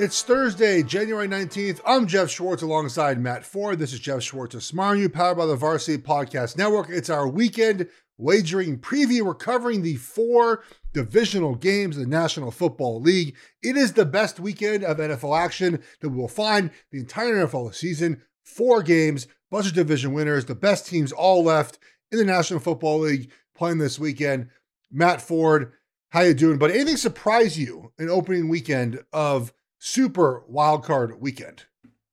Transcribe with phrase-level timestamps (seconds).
[0.00, 1.82] It's Thursday, January 19th.
[1.84, 3.78] I'm Geoff Schwartz alongside Matt Ford.
[3.78, 6.88] This is Geoff Schwartz of Smart You, powered by the Varsity Podcast Network.
[6.88, 9.20] It's our weekend wagering preview.
[9.20, 13.36] We're covering the four divisional games of the National Football League.
[13.62, 17.74] It is the best weekend of NFL action that we will find the entire NFL
[17.74, 18.22] season.
[18.42, 21.78] Four games, bunch of division winners, the best teams all left
[22.10, 24.48] in the National Football League playing this weekend.
[24.90, 25.74] Matt Ford,
[26.08, 26.56] how you doing?
[26.56, 31.64] But anything surprise you in opening weekend of super wild card weekend?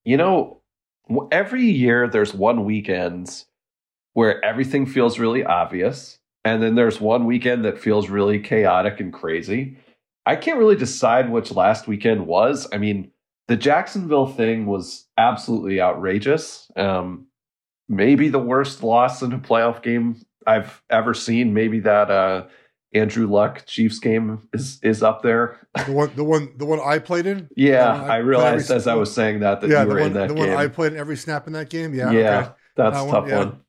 [0.04, 0.62] You know,
[1.32, 3.44] every year there's one weekend
[4.14, 9.14] where everything feels really obvious, and then there's one weekend that feels really chaotic and
[9.14, 9.78] crazy.
[10.26, 12.68] I can't really decide which last weekend was.
[12.74, 13.12] I mean,
[13.48, 16.72] the Jacksonville thing was absolutely outrageous.
[16.76, 17.28] Um,
[17.88, 21.54] maybe the worst loss in a playoff game I've ever seen.
[21.54, 22.48] Maybe that uh,
[22.94, 25.68] Andrew Luck Chiefs game is is up there.
[25.86, 27.50] The one, the one, the one I played in.
[27.56, 30.14] Yeah, I, I, realized as I was saying that that yeah, you were one, in
[30.14, 30.50] that the game.
[30.50, 31.94] one I played in every snap in that game.
[31.94, 32.52] Yeah, yeah, okay.
[32.76, 33.38] that's a tough yeah.
[33.38, 33.60] one.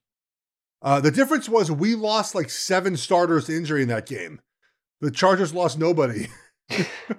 [0.81, 4.41] Uh, the difference was we lost like seven starters to injury in that game.
[5.01, 6.29] The Chargers lost nobody.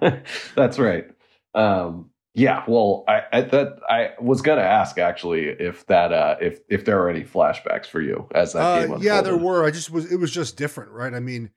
[0.54, 1.06] that's right.
[1.54, 6.60] Um, yeah, well, I, I, that I was gonna ask actually if that uh, if
[6.68, 9.04] if there are any flashbacks for you as that uh, game unfolded.
[9.04, 9.66] Yeah, there were.
[9.66, 10.10] I just was.
[10.10, 11.12] It was just different, right?
[11.12, 11.50] I mean,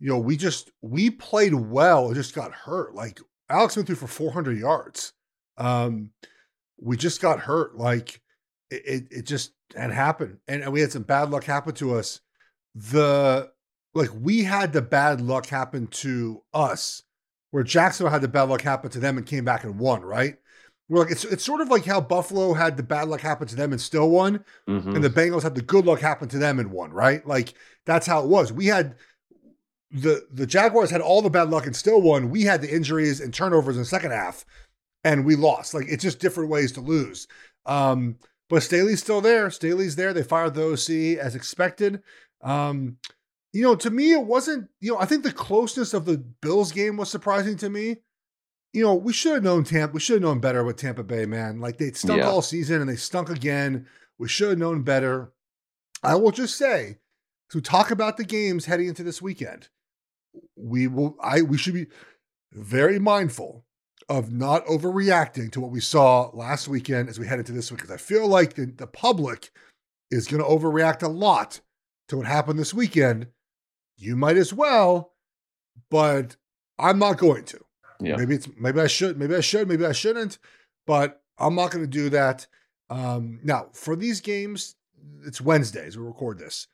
[0.00, 2.94] you know, we just we played well, and just got hurt.
[2.94, 5.12] Like Alex went through for 400 yards.
[5.56, 6.10] Um,
[6.80, 7.76] we just got hurt.
[7.76, 8.20] Like
[8.70, 11.94] it, it, it just had happened, and, and we had some bad luck happen to
[11.94, 12.20] us.
[12.74, 13.50] The
[13.94, 17.02] like we had the bad luck happen to us,
[17.50, 20.02] where Jacksonville had the bad luck happen to them and came back and won.
[20.02, 20.36] Right?
[20.88, 23.56] We're like it's it's sort of like how Buffalo had the bad luck happen to
[23.56, 24.94] them and still won, mm-hmm.
[24.94, 26.92] and the Bengals had the good luck happen to them and won.
[26.92, 27.26] Right?
[27.26, 27.54] Like
[27.84, 28.52] that's how it was.
[28.52, 28.94] We had
[29.90, 32.30] the the Jaguars had all the bad luck and still won.
[32.30, 34.44] We had the injuries and turnovers in the second half,
[35.04, 35.74] and we lost.
[35.74, 37.26] Like it's just different ways to lose.
[37.66, 38.16] Um,
[38.50, 39.50] but Staley's still there.
[39.50, 40.12] Staley's there.
[40.12, 42.02] They fired the OC as expected.
[42.42, 42.98] Um,
[43.52, 44.68] you know, to me, it wasn't.
[44.80, 47.96] You know, I think the closeness of the Bills game was surprising to me.
[48.74, 49.94] You know, we should have known Tampa.
[49.94, 51.60] We should have known better with Tampa Bay, man.
[51.60, 52.28] Like they stunk yeah.
[52.28, 53.86] all season and they stunk again.
[54.18, 55.32] We should have known better.
[56.02, 56.98] I will just say,
[57.50, 59.68] to talk about the games heading into this weekend
[60.58, 61.86] we will I we should be
[62.52, 63.64] very mindful
[64.08, 67.80] of not overreacting to what we saw last weekend as we head into this week
[67.80, 69.50] because I feel like the, the public
[70.10, 71.60] is going to overreact a lot
[72.08, 73.26] to what happened this weekend.
[73.98, 75.12] You might as well,
[75.90, 76.36] but
[76.78, 77.60] I'm not going to.
[78.00, 78.16] Yeah.
[78.16, 80.38] Maybe it's maybe I should, maybe I should, maybe I shouldn't,
[80.86, 82.46] but I'm not going to do that.
[82.90, 84.76] Um, now for these games,
[85.26, 85.98] it's Wednesdays.
[85.98, 86.68] We record this.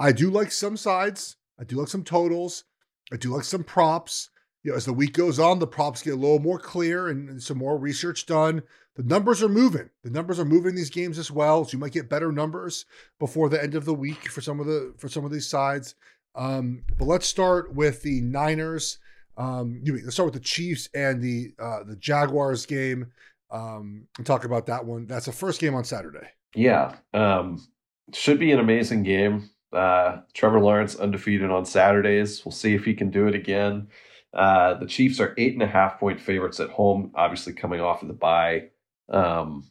[0.00, 1.36] I do like some sides.
[1.60, 2.64] I do like some totals.
[3.12, 4.30] I do like some props.
[4.62, 7.28] You know, as the week goes on, the props get a little more clear and,
[7.28, 8.62] and some more research done.
[8.94, 9.90] The numbers are moving.
[10.04, 11.64] The numbers are moving these games as well.
[11.64, 12.84] So you might get better numbers
[13.18, 15.94] before the end of the week for some of the for some of these sides.
[16.34, 18.98] Um, but let's start with the Niners.
[19.36, 23.12] Um, let's start with the Chiefs and the uh, the Jaguars game
[23.50, 25.06] um, and talk about that one.
[25.06, 26.28] That's the first game on Saturday.
[26.54, 27.66] Yeah, um,
[28.12, 29.50] should be an amazing game.
[29.72, 32.44] Uh, Trevor Lawrence undefeated on Saturdays.
[32.44, 33.88] We'll see if he can do it again.
[34.34, 38.02] Uh, the Chiefs are eight and a half point favorites at home, obviously coming off
[38.02, 38.70] of the bye.
[39.08, 39.70] Um,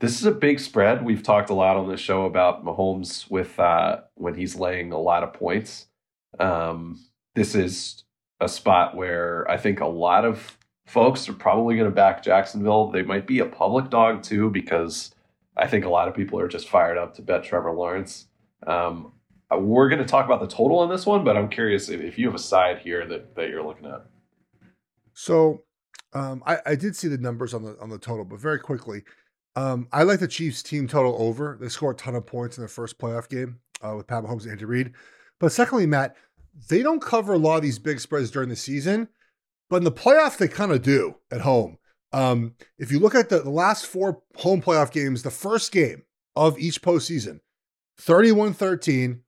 [0.00, 1.04] this is a big spread.
[1.04, 4.98] We've talked a lot on the show about Mahomes with uh, when he's laying a
[4.98, 5.86] lot of points.
[6.40, 6.98] Um,
[7.34, 8.04] this is
[8.40, 12.90] a spot where I think a lot of folks are probably going to back Jacksonville.
[12.90, 15.14] They might be a public dog too, because
[15.56, 18.26] I think a lot of people are just fired up to bet Trevor Lawrence.
[18.66, 19.12] Um,
[19.58, 22.26] we're going to talk about the total on this one, but I'm curious if, you
[22.26, 24.04] have a side here that, that you're looking at.
[25.14, 25.62] So
[26.12, 29.02] um, I, I, did see the numbers on the on the total, but very quickly,
[29.56, 31.58] um, I like the Chiefs team total over.
[31.60, 34.42] They scored a ton of points in their first playoff game uh, with Pat Mahomes
[34.42, 34.92] and Andy Reid.
[35.38, 36.16] But secondly, Matt,
[36.68, 39.08] they don't cover a lot of these big spreads during the season,
[39.68, 41.78] but in the playoffs they kind of do at home.
[42.12, 46.02] Um, if you look at the, the last four home playoff games, the first game
[46.36, 47.40] of each postseason,
[47.98, 49.21] 31 13,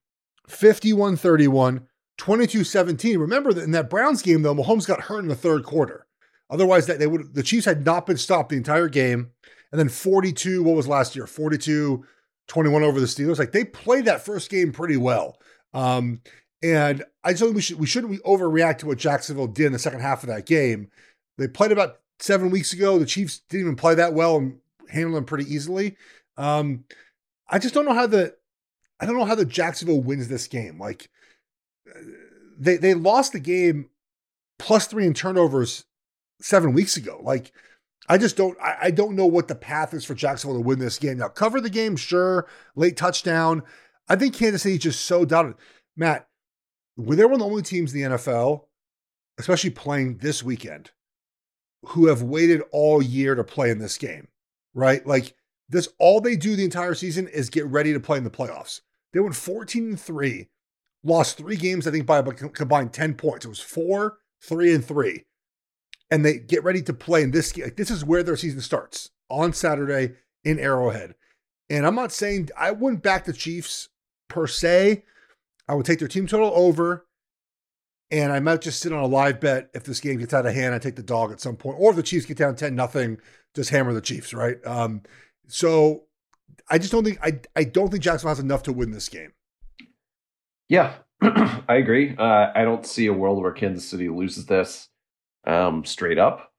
[0.48, 1.86] 51 31,
[2.18, 3.18] 22 17.
[3.18, 6.06] Remember that in that Browns game, though, Mahomes got hurt in the third quarter.
[6.50, 9.30] Otherwise, that they would the Chiefs had not been stopped the entire game.
[9.72, 11.26] And then 42, what was last year?
[11.26, 12.04] 42
[12.46, 13.38] 21 over the Steelers.
[13.38, 15.38] Like they played that first game pretty well.
[15.72, 16.20] Um,
[16.62, 19.72] and I just think we should we shouldn't we overreact to what Jacksonville did in
[19.72, 20.90] the second half of that game.
[21.38, 22.98] They played about seven weeks ago.
[22.98, 24.58] The Chiefs didn't even play that well and
[24.88, 25.96] handled them pretty easily.
[26.36, 26.84] Um,
[27.48, 28.34] I just don't know how the
[29.00, 30.78] I don't know how the Jacksonville wins this game.
[30.78, 31.08] Like
[32.58, 33.90] they they lost the game
[34.58, 35.84] plus three in turnovers
[36.40, 37.20] seven weeks ago.
[37.22, 37.52] Like
[38.08, 40.78] I just don't I, I don't know what the path is for Jacksonville to win
[40.78, 41.18] this game.
[41.18, 42.46] Now cover the game, sure,
[42.76, 43.62] late touchdown.
[44.08, 45.54] I think Kansas City just so doubted.
[45.96, 46.28] Matt,
[46.96, 48.64] when they're one of the only teams in the NFL,
[49.38, 50.90] especially playing this weekend,
[51.86, 54.28] who have waited all year to play in this game,
[54.74, 55.06] right?
[55.06, 55.34] Like
[55.68, 58.80] this, all they do the entire season is get ready to play in the playoffs.
[59.12, 60.48] They went 14 and three,
[61.02, 63.44] lost three games, I think, by a combined 10 points.
[63.44, 65.24] It was four, three, and three.
[66.10, 67.64] And they get ready to play in this game.
[67.64, 70.14] Like, this is where their season starts on Saturday
[70.44, 71.14] in Arrowhead.
[71.70, 73.88] And I'm not saying I wouldn't back the Chiefs
[74.28, 75.04] per se.
[75.66, 77.06] I would take their team total over
[78.10, 80.54] and I might just sit on a live bet if this game gets out of
[80.54, 80.74] hand.
[80.74, 83.18] I take the dog at some point, or if the Chiefs get down ten nothing,
[83.54, 84.56] just hammer the Chiefs, right?
[84.64, 85.02] Um,
[85.48, 86.04] so
[86.68, 89.32] I just don't think I I don't think Jacksonville has enough to win this game.
[90.68, 92.14] Yeah, I agree.
[92.16, 94.88] Uh, I don't see a world where Kansas City loses this
[95.46, 96.52] um, straight up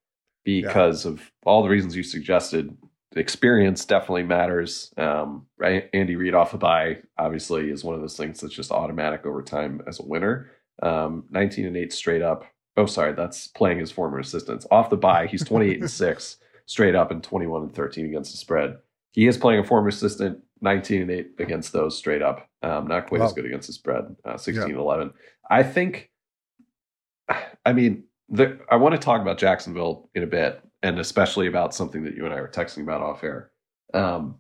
[0.44, 1.12] because yeah.
[1.12, 2.76] of all the reasons you suggested.
[3.18, 4.94] Experience definitely matters.
[4.98, 5.90] Um, right?
[5.94, 9.42] Andy Reid off a bye obviously is one of those things that's just automatic over
[9.42, 10.52] time as a winner.
[10.84, 12.44] Um, 19 and 8 straight up.
[12.76, 14.68] Oh, sorry, that's playing his former assistants.
[14.70, 18.38] Off the bye, he's 28 and 6 straight up and 21 and 13 against the
[18.38, 18.78] spread.
[19.12, 22.50] He is playing a former assistant, 19 and 8 against those straight up.
[22.62, 24.74] Um, not quite as good against the spread, uh, 16 yeah.
[24.74, 25.14] and 11.
[25.50, 26.10] I think,
[27.66, 31.76] I mean, the, I want to talk about Jacksonville in a bit, and especially about
[31.76, 33.52] something that you and I were texting about off air.
[33.94, 34.40] Um,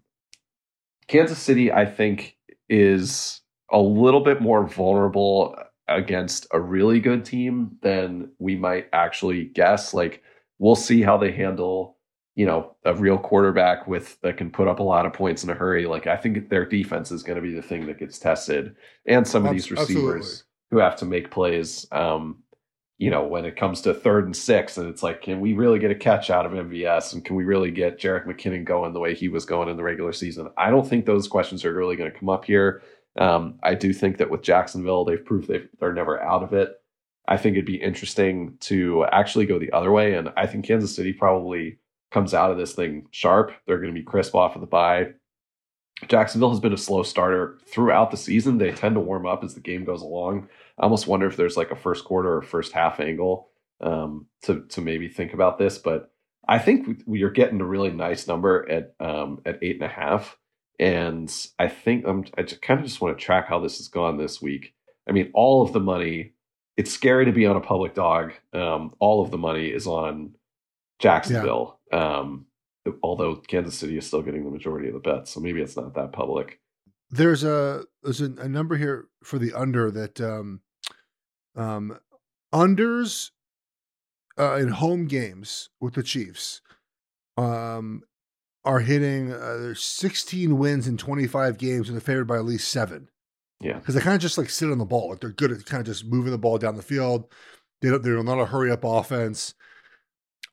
[1.07, 2.35] Kansas City, I think,
[2.67, 3.41] is
[3.71, 5.55] a little bit more vulnerable
[5.87, 9.93] against a really good team than we might actually guess.
[9.93, 10.23] Like
[10.57, 11.94] we'll see how they handle,
[12.35, 15.49] you know, a real quarterback with that can put up a lot of points in
[15.49, 15.85] a hurry.
[15.85, 19.27] Like I think their defense is going to be the thing that gets tested, and
[19.27, 20.43] some of these receivers Absolutely.
[20.71, 21.87] who have to make plays.
[21.91, 22.43] Um,
[22.97, 25.79] you know, when it comes to third and six, and it's like, can we really
[25.79, 29.01] get a catch out of MVS, and can we really get Jerick McKinnon going the
[29.01, 30.49] way he was going in the regular season?
[30.57, 32.83] I don't think those questions are really going to come up here.
[33.17, 36.73] Um, I do think that with Jacksonville, they've proved they they're never out of it.
[37.27, 40.13] I think it'd be interesting to actually go the other way.
[40.13, 41.79] And I think Kansas City probably
[42.15, 43.51] comes out of this thing sharp.
[43.67, 45.09] They're going to be crisp off of the bye.
[46.07, 48.57] Jacksonville has been a slow starter throughout the season.
[48.57, 50.47] They tend to warm up as the game goes along.
[50.79, 53.49] I almost wonder if there's like a first quarter or first half angle
[53.81, 55.77] um, to to maybe think about this.
[55.77, 56.09] But
[56.47, 59.93] I think we are getting a really nice number at um, at eight and a
[59.93, 60.37] half.
[60.79, 61.29] And
[61.59, 64.17] I think I'm, I just kind of just want to track how this has gone
[64.17, 64.73] this week.
[65.07, 66.33] I mean, all of the money,
[66.77, 68.33] it's scary to be on a public dog.
[68.53, 70.35] Um, all of the money is on
[70.99, 71.79] Jacksonville.
[71.91, 72.21] Yeah.
[72.21, 72.45] Um,
[73.03, 75.31] although Kansas City is still getting the majority of the bets.
[75.31, 76.59] So maybe it's not that public.
[77.09, 80.61] There's a there's a, a number here for the under that um,
[81.55, 81.99] um,
[82.53, 83.31] unders
[84.37, 86.61] uh, in home games with the Chiefs
[87.37, 88.01] um,
[88.63, 92.69] are hitting uh, there's 16 wins in 25 games and they're favored by at least
[92.69, 93.09] seven.
[93.61, 95.09] Yeah, because they kind of just like sit on the ball.
[95.09, 97.31] Like they're good at kind of just moving the ball down the field.
[97.81, 98.03] They don't.
[98.03, 99.53] They're not a hurry up offense.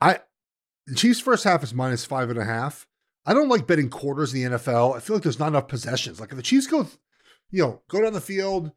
[0.00, 0.20] I
[0.86, 2.86] the Chiefs first half is minus five and a half.
[3.24, 4.96] I don't like betting quarters in the NFL.
[4.96, 6.20] I feel like there's not enough possessions.
[6.20, 6.86] Like if the Chiefs go,
[7.50, 8.72] you know, go down the field,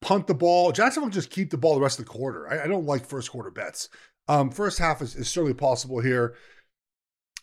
[0.00, 2.48] punt the ball, Jacksonville just keep the ball the rest of the quarter.
[2.48, 3.88] I, I don't like first quarter bets.
[4.28, 6.34] Um, first half is, is certainly possible here.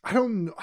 [0.04, 0.46] I don't.
[0.46, 0.56] Know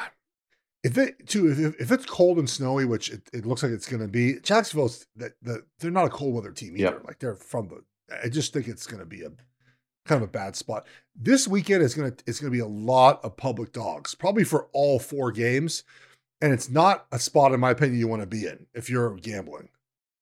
[0.85, 3.88] if it too if, if it's cold and snowy, which it, it looks like it's
[3.88, 6.97] going to be, Jacksonville's that the, they're not a cold weather team either.
[6.97, 7.04] Yep.
[7.04, 7.82] Like they're from the.
[8.25, 9.30] I just think it's going to be a
[10.08, 10.86] kind of a bad spot.
[11.14, 14.98] This weekend is to it's to be a lot of public dogs, probably for all
[14.98, 15.84] four games,
[16.40, 19.14] and it's not a spot in my opinion you want to be in if you're
[19.16, 19.68] gambling.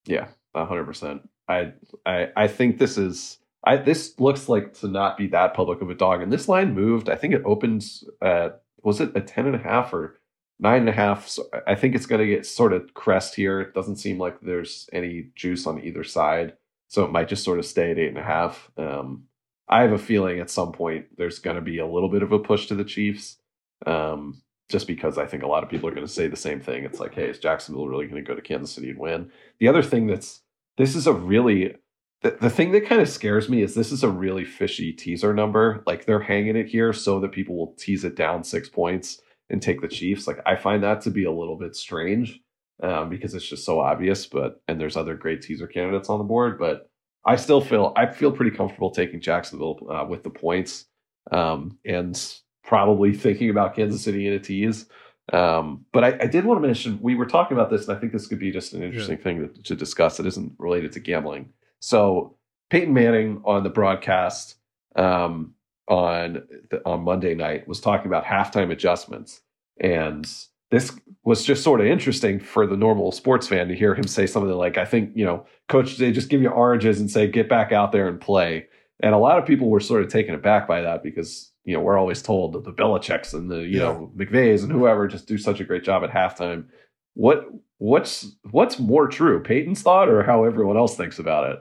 [0.07, 1.29] Yeah, hundred percent.
[1.49, 1.73] I
[2.05, 5.91] I I think this is I this looks like to not be that public of
[5.91, 6.23] a dog.
[6.23, 7.09] And this line moved.
[7.09, 10.21] I think it opens at was it a ten and a half or
[10.59, 11.29] nine and a half?
[11.29, 13.61] So I think it's going to get sort of crest here.
[13.61, 16.55] It doesn't seem like there's any juice on either side,
[16.89, 18.71] so it might just sort of stay at eight and a half.
[18.77, 19.25] Um,
[19.69, 22.33] I have a feeling at some point there's going to be a little bit of
[22.33, 23.39] a push to the Chiefs.
[23.87, 26.61] Um, just because I think a lot of people are going to say the same
[26.61, 26.85] thing.
[26.85, 29.31] It's like, hey, is Jacksonville really going to go to Kansas City and win?
[29.61, 30.43] The other thing that's
[30.77, 31.77] this is a really
[32.23, 35.33] the, the thing that kind of scares me is this is a really fishy teaser
[35.35, 35.83] number.
[35.87, 39.21] Like they're hanging it here so that people will tease it down six points
[39.51, 40.27] and take the Chiefs.
[40.27, 42.41] Like I find that to be a little bit strange
[42.83, 44.27] um, because it's just so obvious.
[44.27, 46.91] But and there's other great teaser candidates on the board, but
[47.27, 50.87] I still feel I feel pretty comfortable taking Jacksonville uh, with the points
[51.33, 52.21] um, and
[52.63, 54.87] probably thinking about Kansas City in a tease.
[55.33, 58.01] Um, but I, I, did want to mention we were talking about this, and I
[58.01, 59.25] think this could be just an interesting yeah.
[59.25, 61.53] thing to, to, discuss that isn't related to gambling.
[61.81, 62.37] So
[62.71, 64.55] Peyton Manning on the broadcast
[64.95, 65.55] um,
[65.89, 69.41] on the, on Monday night was talking about halftime adjustments,
[69.81, 70.25] and
[70.71, 70.93] this
[71.25, 74.51] was just sort of interesting for the normal sports fan to hear him say something
[74.53, 77.73] like, "I think you know, coach, they just give you oranges and say get back
[77.73, 78.67] out there and play."
[79.01, 81.81] And a lot of people were sort of taken aback by that because you know,
[81.81, 83.85] we're always told that the Belichick's and the, you yeah.
[83.85, 86.67] know, McVays and whoever just do such a great job at halftime.
[87.15, 87.45] What
[87.79, 91.59] what's what's more true, Peyton's thought or how everyone else thinks about it?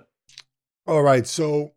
[0.85, 1.25] All right.
[1.25, 1.73] So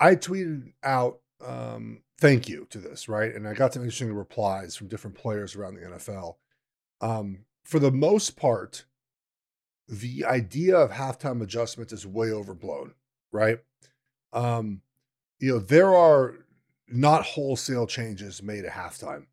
[0.00, 3.32] I tweeted out um, thank you to this, right?
[3.32, 6.34] And I got some interesting replies from different players around the NFL.
[7.00, 8.84] Um, for the most part,
[9.88, 12.94] the idea of halftime adjustments is way overblown,
[13.32, 13.58] right?
[14.32, 14.82] Um,
[15.38, 16.34] you know, there are
[16.88, 19.26] not wholesale changes made at halftime.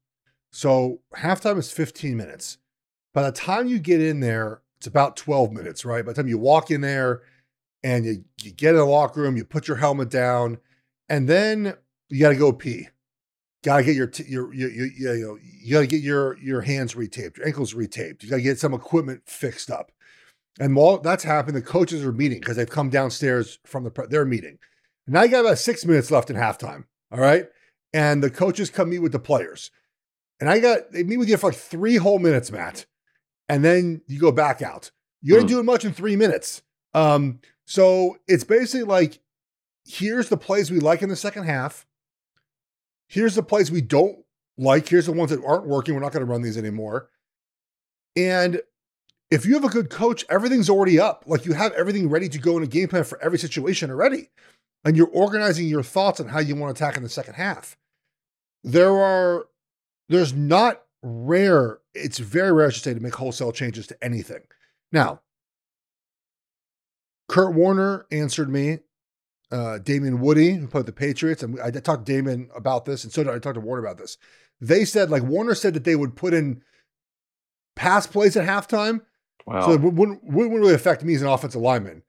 [0.52, 2.58] So halftime is 15 minutes.
[3.14, 6.06] By the time you get in there, it's about 12 minutes, right?
[6.06, 7.22] By the time you walk in there
[7.84, 10.58] and you, you get in the locker room, you put your helmet down,
[11.10, 11.76] and then
[12.10, 12.90] you got to go pee.
[13.66, 16.38] Got to get your, t- your, your, your, you know, you got to get your,
[16.38, 18.22] your hands retaped, your ankles retaped.
[18.22, 19.92] You got to get some equipment fixed up.
[20.60, 24.24] And while that's happening, the coaches are meeting because they've come downstairs from the, their
[24.24, 24.60] meeting.
[25.08, 26.84] Now you got about six minutes left in halftime.
[27.12, 27.48] All right.
[27.92, 29.72] And the coaches come meet with the players.
[30.40, 32.86] And I got, they meet with you for like three whole minutes, Matt.
[33.50, 34.92] And then you go back out.
[35.24, 35.50] You ain't mm.
[35.50, 36.62] doing much in three minutes.
[36.94, 39.22] Um, so it's basically like,
[39.86, 41.88] here's the plays we like in the second half.
[43.16, 44.18] Here's the plays we don't
[44.58, 44.90] like.
[44.90, 45.94] Here's the ones that aren't working.
[45.94, 47.08] We're not going to run these anymore.
[48.18, 48.62] And
[49.32, 51.24] if you have a good coach, everything's already up.
[51.26, 54.32] Like you have everything ready to go in a game plan for every situation already
[54.84, 57.78] and you're organizing your thoughts on how you want to attack in the second half.
[58.66, 59.46] There are,
[60.10, 64.42] there's not rare, it's very rare, I should say, to make wholesale changes to anything.
[64.92, 65.22] Now,
[67.30, 68.80] Kurt Warner answered me.
[69.52, 73.14] Uh, Damien Woody, who played the Patriots, and I talked to Damien about this, and
[73.14, 74.18] so did I talk to Warner about this.
[74.60, 76.64] They said, like Warner said, that they would put in
[77.76, 79.02] pass plays at halftime,
[79.46, 79.66] wow.
[79.66, 82.02] so it wouldn't, wouldn't really affect me as an offensive lineman.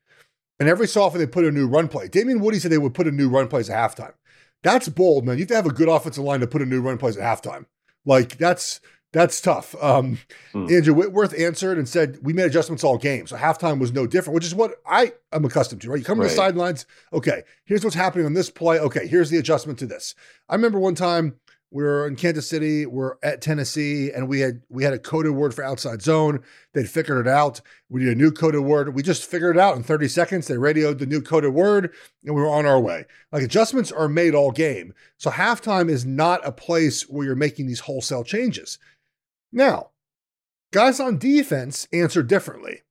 [0.58, 2.08] And every so often they put a new run play.
[2.08, 4.14] Damien Woody said they would put a new run plays at halftime.
[4.62, 5.36] That's bold, man.
[5.36, 7.42] You have to have a good offensive line to put a new run plays at
[7.42, 7.66] halftime.
[8.06, 8.80] Like that's
[9.12, 9.74] that's tough.
[9.82, 10.18] Um,
[10.52, 10.66] hmm.
[10.70, 14.34] Andrew Whitworth answered and said we made adjustments all game, so halftime was no different,
[14.34, 15.90] which is what I am accustomed to.
[15.90, 15.98] Right?
[15.98, 16.26] You come right.
[16.26, 16.86] to the sidelines.
[17.12, 18.78] Okay, here's what's happening on this play.
[18.78, 20.14] Okay, here's the adjustment to this.
[20.48, 21.36] I remember one time
[21.72, 25.32] we were in Kansas City, we're at Tennessee, and we had we had a coded
[25.32, 26.42] word for outside zone.
[26.74, 27.60] They'd figured it out.
[27.88, 28.94] We need a new coded word.
[28.94, 30.46] We just figured it out in 30 seconds.
[30.46, 31.92] They radioed the new coded word,
[32.24, 33.06] and we were on our way.
[33.32, 34.94] Like adjustments are made all game.
[35.18, 38.78] So halftime is not a place where you're making these wholesale changes.
[39.52, 39.90] Now,
[40.72, 42.82] guys on defense answered differently.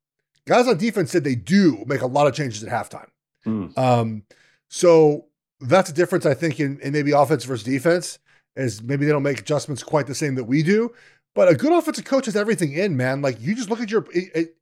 [0.48, 3.10] Guys on defense said they do make a lot of changes at halftime.
[3.46, 3.78] Mm.
[3.78, 4.24] Um,
[4.70, 5.26] so
[5.60, 8.20] that's a difference, I think, in, in maybe offense versus defense
[8.56, 10.94] is maybe they don't make adjustments quite the same that we do.
[11.34, 13.22] But a good offensive coach has everything in, man.
[13.22, 14.08] Like you just look at your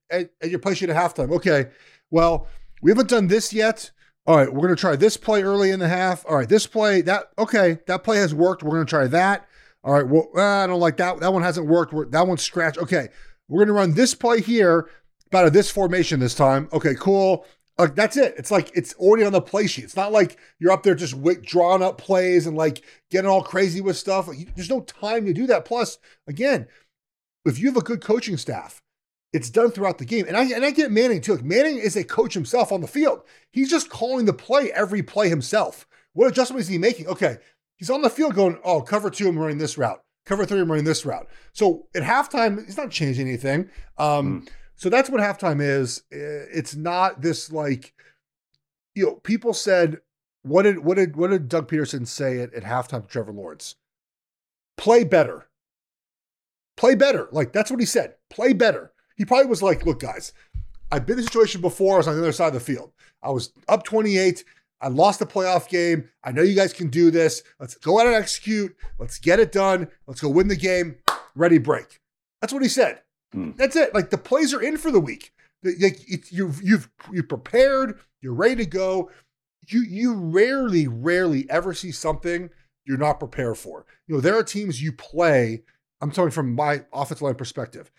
[0.09, 1.31] at, at your play sheet at halftime.
[1.31, 1.67] Okay,
[2.09, 2.47] well,
[2.81, 3.91] we haven't done this yet.
[4.25, 6.25] All right, we're going to try this play early in the half.
[6.27, 8.63] All right, this play that okay, that play has worked.
[8.63, 9.47] We're going to try that.
[9.83, 11.19] All right, well, uh, I don't like that.
[11.19, 11.93] That one hasn't worked.
[12.11, 12.77] That one's scratched.
[12.77, 13.09] Okay,
[13.47, 14.89] we're going to run this play here,
[15.33, 16.69] out of this formation this time.
[16.71, 17.45] Okay, cool.
[17.77, 18.35] Like that's it.
[18.37, 19.85] It's like it's already on the play sheet.
[19.85, 23.81] It's not like you're up there just drawing up plays and like getting all crazy
[23.81, 24.27] with stuff.
[24.27, 25.65] Like, there's no time to do that.
[25.65, 25.97] Plus,
[26.27, 26.67] again,
[27.45, 28.83] if you have a good coaching staff,
[29.33, 30.25] it's done throughout the game.
[30.27, 31.35] And I and I get Manning too.
[31.35, 33.23] Like Manning is a coach himself on the field.
[33.51, 35.87] He's just calling the play every play himself.
[36.13, 37.07] What adjustment is he making?
[37.07, 37.39] Okay,
[37.83, 40.01] he's on the field going, oh, cover two, I'm running this route.
[40.25, 41.27] Cover three, I'm running this route.
[41.51, 43.69] So at halftime, he's not changing anything.
[43.97, 44.49] Um, mm.
[44.77, 46.03] So that's what halftime is.
[46.09, 47.93] It's not this like,
[48.95, 49.99] you know, people said,
[50.43, 53.75] what did what did what did Doug Pederson say at, at halftime to Trevor Lawrence?
[54.77, 55.49] Play better.
[56.77, 57.27] Play better.
[57.33, 58.15] Like that's what he said.
[58.29, 58.93] Play better.
[59.17, 60.31] He probably was like, look, guys,
[60.89, 61.95] I've been in a situation before.
[61.95, 62.93] I was on the other side of the field.
[63.21, 64.45] I was up 28.
[64.83, 66.09] I lost the playoff game.
[66.25, 67.41] I know you guys can do this.
[67.57, 68.75] Let's go out and execute.
[68.99, 69.87] Let's get it done.
[70.07, 70.97] Let's go win the game.
[71.35, 72.01] Ready, break.
[72.41, 73.01] That's what he said.
[73.33, 73.55] Mm.
[73.55, 73.93] That's it.
[73.93, 75.31] Like the plays are in for the week.
[75.63, 77.97] Like you've you've you prepared.
[78.21, 79.09] You're ready to go.
[79.67, 82.49] You you rarely rarely ever see something
[82.85, 83.85] you're not prepared for.
[84.07, 85.63] You know there are teams you play.
[86.01, 87.89] I'm talking from my offensive line perspective,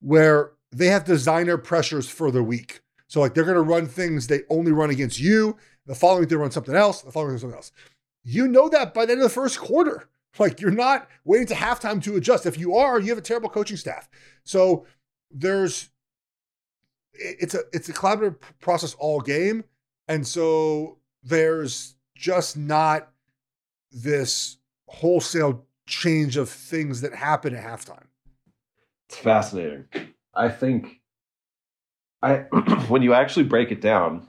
[0.00, 2.82] where they have designer pressures for the week.
[3.08, 5.56] So like they're going to run things they only run against you.
[5.86, 7.02] The following they run something else.
[7.02, 7.72] The following something else.
[8.22, 10.08] You know that by the end of the first quarter.
[10.36, 12.44] Like you're not waiting to halftime to adjust.
[12.44, 14.08] If you are, you have a terrible coaching staff.
[14.42, 14.84] So
[15.30, 15.90] there's
[17.12, 19.62] it's a it's a collaborative process all game,
[20.08, 23.12] and so there's just not
[23.92, 28.06] this wholesale change of things that happen at halftime.
[29.08, 29.84] It's fascinating.
[30.34, 31.00] I think
[32.22, 32.36] I
[32.88, 34.26] when you actually break it down,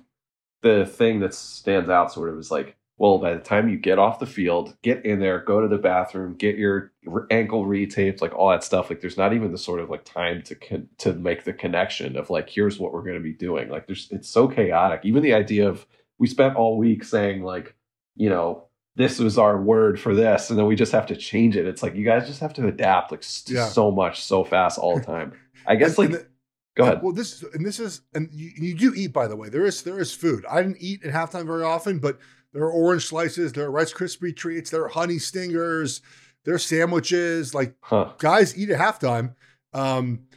[0.65, 3.99] the thing that stands out sort of is like, well, by the time you get
[3.99, 6.91] off the field, get in there, go to the bathroom, get your
[7.29, 8.89] ankle retaped, like all that stuff.
[8.89, 12.17] Like, there's not even the sort of like time to con- to make the connection
[12.17, 13.69] of like, here's what we're going to be doing.
[13.69, 15.01] Like, there's it's so chaotic.
[15.03, 15.85] Even the idea of
[16.17, 17.75] we spent all week saying like,
[18.15, 18.63] you know,
[18.95, 21.67] this was our word for this, and then we just have to change it.
[21.67, 23.67] It's like you guys just have to adapt like yeah.
[23.67, 25.33] so much, so fast all the time.
[25.67, 26.27] I guess like.
[26.75, 27.01] Go ahead.
[27.01, 29.47] Well, this and this is and you, you, do eat by the way.
[29.47, 30.45] There is there is food.
[30.49, 32.19] I didn't eat at halftime very often, but
[32.51, 36.01] there are orange slices, there are Rice Krispie treats, there are honey stingers,
[36.43, 37.53] there are sandwiches.
[37.53, 38.11] Like huh.
[38.17, 39.35] guys eat at halftime.
[39.73, 40.27] Um,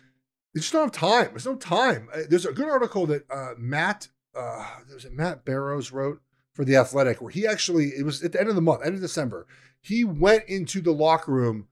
[0.54, 1.28] they just don't have time.
[1.30, 2.08] There's no time.
[2.12, 6.20] Uh, there's a good article that uh, Matt uh, there's a Matt Barrows wrote
[6.54, 8.94] for the Athletic where he actually it was at the end of the month, end
[8.94, 9.48] of December.
[9.80, 11.66] He went into the locker room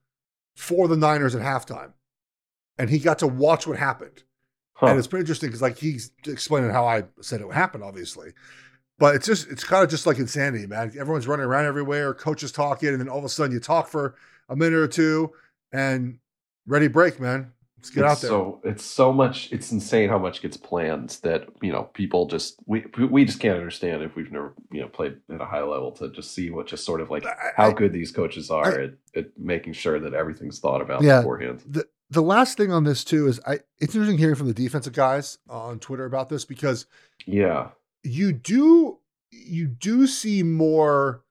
[0.57, 1.93] for the Niners at halftime,
[2.77, 4.25] and he got to watch what happened
[4.77, 4.89] Huh.
[4.89, 8.33] And it's pretty interesting because like he's explaining how I said it would happen, obviously.
[8.99, 10.93] But it's just it's kind of just like insanity, man.
[10.99, 14.17] Everyone's running around everywhere, coaches talking, and then all of a sudden you talk for
[14.49, 15.33] a minute or two
[15.73, 16.19] and
[16.67, 17.53] ready break, man.
[17.79, 18.31] Let's get it's out there.
[18.31, 19.51] So it's so much.
[19.51, 23.57] It's insane how much gets planned that you know people just we we just can't
[23.57, 26.67] understand if we've never you know played at a high level to just see what
[26.67, 30.01] just sort of like I, how good these coaches are I, at, at making sure
[30.01, 31.63] that everything's thought about yeah, beforehand.
[31.67, 34.93] The, the last thing on this too is I it's interesting hearing from the defensive
[34.93, 36.87] guys on Twitter about this because
[37.27, 37.71] yeah,
[38.03, 38.99] you do
[39.31, 41.23] you do see more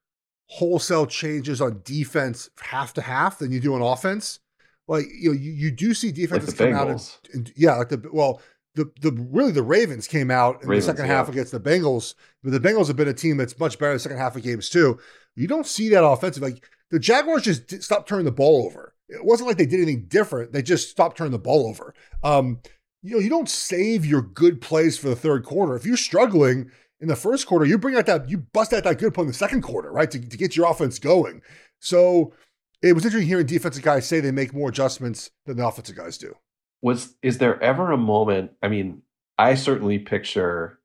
[0.47, 4.39] wholesale changes on defense half to half than you do on offense.
[4.87, 7.89] Like you know, you, you do see defenses like come out and, and, yeah, like
[7.89, 8.41] the well,
[8.75, 11.15] the the really the Ravens came out in Ravens, the second yeah.
[11.15, 13.95] half against the Bengals, but the Bengals have been a team that's much better in
[13.95, 14.99] the second half of games too.
[15.35, 16.43] You don't see that offensive.
[16.43, 20.05] Like the Jaguars just stopped turning the ball over it wasn't like they did anything
[20.07, 20.51] different.
[20.51, 21.93] They just stopped turning the ball over.
[22.23, 22.59] Um,
[23.01, 25.75] you know, you don't save your good plays for the third quarter.
[25.75, 28.97] If you're struggling in the first quarter, you bring out that, you bust out that
[28.97, 30.09] good play in the second quarter, right?
[30.09, 31.41] To, to get your offense going.
[31.79, 32.33] So
[32.81, 36.17] it was interesting hearing defensive guys say they make more adjustments than the offensive guys
[36.17, 36.35] do.
[36.81, 38.51] Was is there ever a moment?
[38.61, 39.01] I mean,
[39.37, 40.79] I certainly picture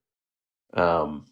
[0.74, 1.26] um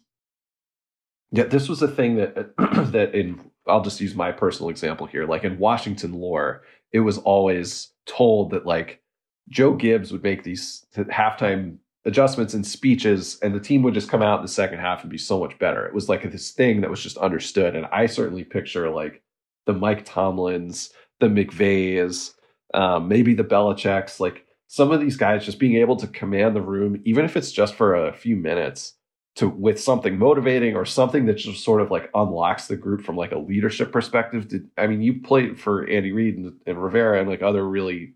[1.31, 2.53] yeah, this was a thing that
[2.91, 5.25] that in I'll just use my personal example here.
[5.25, 9.01] Like in Washington lore, it was always told that like
[9.49, 14.21] Joe Gibbs would make these halftime adjustments and speeches, and the team would just come
[14.21, 15.85] out in the second half and be so much better.
[15.85, 17.75] It was like this thing that was just understood.
[17.75, 19.21] And I certainly picture like
[19.65, 22.33] the Mike Tomlins, the McVays,
[22.73, 26.61] um, maybe the Belichick's, like some of these guys just being able to command the
[26.61, 28.93] room, even if it's just for a few minutes
[29.35, 33.15] to with something motivating or something that just sort of like unlocks the group from
[33.15, 34.47] like a leadership perspective.
[34.47, 38.13] Did I mean you played for Andy Reid and, and Rivera and like other really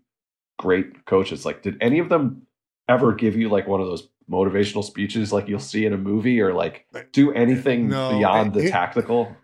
[0.58, 1.44] great coaches?
[1.44, 2.46] Like, did any of them
[2.88, 6.40] ever give you like one of those motivational speeches like you'll see in a movie
[6.40, 9.34] or like do anything no, beyond the tactical?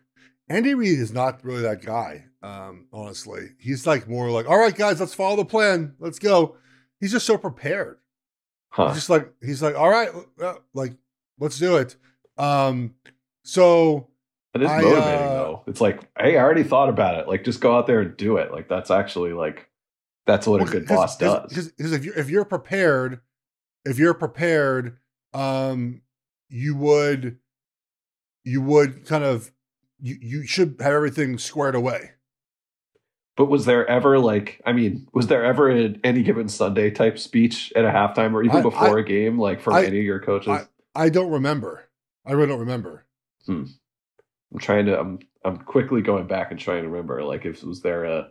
[0.49, 2.25] Andy Reid is not really that guy.
[2.43, 5.95] Um, honestly, he's like more like, all right, guys, let's follow the plan.
[5.99, 6.57] Let's go.
[6.99, 7.99] He's just so prepared.
[8.71, 8.89] Huh.
[8.89, 10.11] He's just like he's like, all right,
[10.75, 10.95] like
[11.41, 11.97] let's do it.
[12.39, 12.95] Um,
[13.43, 14.09] so
[14.55, 15.63] it is I, motivating uh, though.
[15.67, 17.27] It's like, hey, I already thought about it.
[17.27, 18.53] Like, just go out there and do it.
[18.53, 19.69] Like, that's actually like
[20.27, 21.49] That's what Well, a good boss does.
[21.49, 23.21] Because because if you're if you're prepared,
[23.85, 24.99] if you're prepared,
[25.33, 26.03] um,
[26.49, 27.39] you would
[28.45, 29.51] you would kind of
[30.01, 32.13] you you should have everything squared away.
[33.37, 37.19] But was there ever like, I mean, was there ever an any given Sunday type
[37.19, 39.99] speech at a halftime or even I- before I- a game, like from I- any
[39.99, 40.69] of your coaches?
[40.95, 41.89] I don't remember.
[42.27, 43.07] I really don't remember.
[44.53, 47.81] I'm trying to, I'm, I'm quickly going back and trying to remember, like, if was
[47.83, 48.29] there a,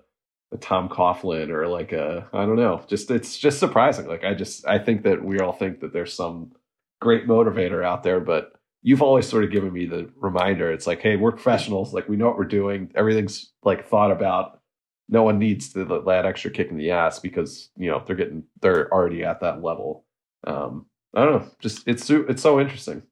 [0.52, 4.08] a Tom Coughlin or like a, I don't know, just it's just surprising.
[4.08, 6.52] Like, I just, I think that we all think that there's some
[7.00, 10.72] great motivator out there, but you've always sort of given me the reminder.
[10.72, 11.94] It's like, hey, we're professionals.
[11.94, 12.92] Like, we know what we're doing.
[12.96, 14.60] Everything's like thought about.
[15.08, 18.44] No one needs to that extra kick in the ass because you know they're getting
[18.62, 20.06] they're already at that level.
[20.46, 21.52] Um, I don't know.
[21.60, 23.04] Just it's so- it's so interesting.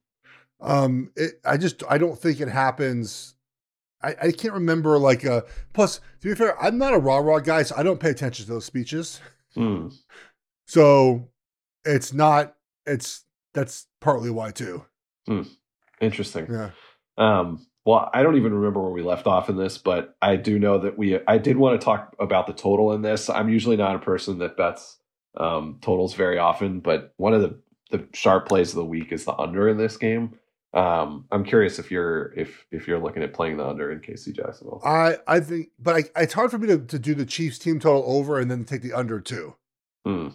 [0.60, 3.34] Um, it, I just I don't think it happens.
[4.02, 7.40] I, I can't remember like uh plus to be fair, I'm not a rah rah
[7.40, 9.20] guy, so I don't pay attention to those speeches.
[9.54, 9.88] Hmm.
[10.66, 11.28] So
[11.84, 12.54] it's not
[12.86, 14.84] it's that's partly why too.
[16.00, 16.46] Interesting.
[16.50, 16.70] Yeah.
[17.16, 20.58] Um, well, I don't even remember where we left off in this, but I do
[20.58, 21.18] know that we.
[21.26, 23.28] I did want to talk about the total in this.
[23.30, 24.98] I'm usually not a person that bets
[25.36, 27.58] um, totals very often, but one of the
[27.90, 30.38] the sharp plays of the week is the under in this game.
[30.74, 34.34] Um, I'm curious if you're if if you're looking at playing the under in KC
[34.34, 34.82] Jacksonville.
[34.84, 37.80] I I think but I, it's hard for me to, to do the Chiefs team
[37.80, 39.54] total over and then take the under too.
[40.04, 40.28] Hmm.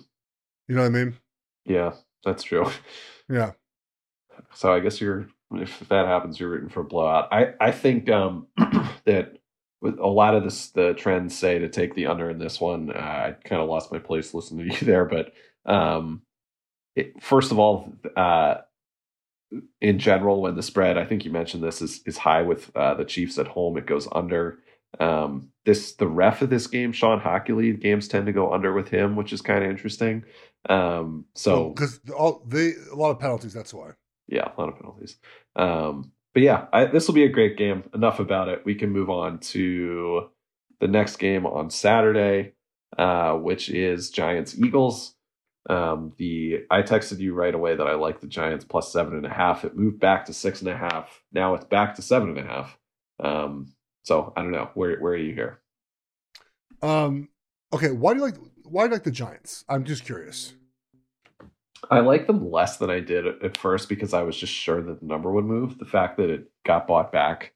[0.67, 1.17] You know what I mean?
[1.65, 2.69] Yeah, that's true.
[3.29, 3.53] Yeah.
[4.53, 7.29] So I guess you're if that happens, you're rooting for a blowout.
[7.31, 8.47] I I think um,
[9.05, 9.37] that
[9.81, 12.91] with a lot of this, the trends say to take the under in this one.
[12.91, 15.33] Uh, I kind of lost my place listening to you there, but
[15.65, 16.21] um,
[16.95, 18.55] it, first of all, uh,
[19.81, 22.95] in general, when the spread, I think you mentioned this is is high with uh,
[22.95, 24.59] the Chiefs at home, it goes under.
[24.99, 28.89] Um, this the ref of this game, Shawn Hochuli, games tend to go under with
[28.89, 30.23] him, which is kind of interesting.
[30.69, 33.53] Um, so because all they a lot of penalties.
[33.53, 33.91] That's why.
[34.27, 35.17] yeah, a lot of penalties.
[35.55, 37.83] Um, but yeah, I, this will be a great game.
[37.93, 38.65] Enough about it.
[38.65, 40.29] We can move on to
[40.79, 42.53] the next game on Saturday,
[42.97, 45.15] uh, which is Giants Eagles.
[45.69, 49.25] Um, the I texted you right away that I like the Giants plus seven and
[49.25, 49.63] a half.
[49.63, 51.23] It moved back to six and a half.
[51.31, 52.77] Now it's back to seven and a half.
[53.19, 53.73] Um,
[54.03, 55.61] so I don't know where where are you here?
[56.81, 57.29] Um.
[57.71, 57.91] Okay.
[57.91, 59.63] Why do you like Why do you like the Giants?
[59.69, 60.53] I'm just curious.
[61.89, 64.81] I like them less than I did at at first because I was just sure
[64.81, 65.77] that the number would move.
[65.77, 67.53] The fact that it got bought back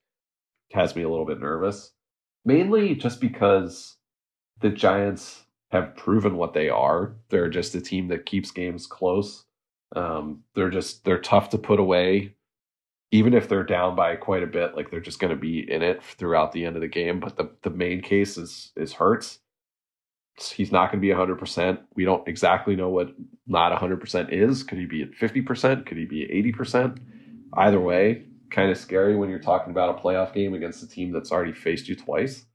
[0.72, 1.92] has me a little bit nervous.
[2.46, 3.98] Mainly just because
[4.62, 7.16] the Giants have proven what they are.
[7.30, 9.46] They're just a team that keeps games close.
[9.96, 12.34] Um, they're just they're tough to put away.
[13.12, 15.82] Even if they're down by quite a bit, like they're just going to be in
[15.82, 17.20] it throughout the end of the game.
[17.20, 19.40] But the the main case is is Hurts.
[20.40, 21.80] He's not going to be 100%.
[21.96, 23.16] We don't exactly know what
[23.48, 24.62] not 100% is.
[24.62, 25.88] Could he be at 50%?
[25.88, 27.00] Could he be at 80%?
[27.54, 31.12] Either way, kind of scary when you're talking about a playoff game against a team
[31.12, 32.46] that's already faced you twice.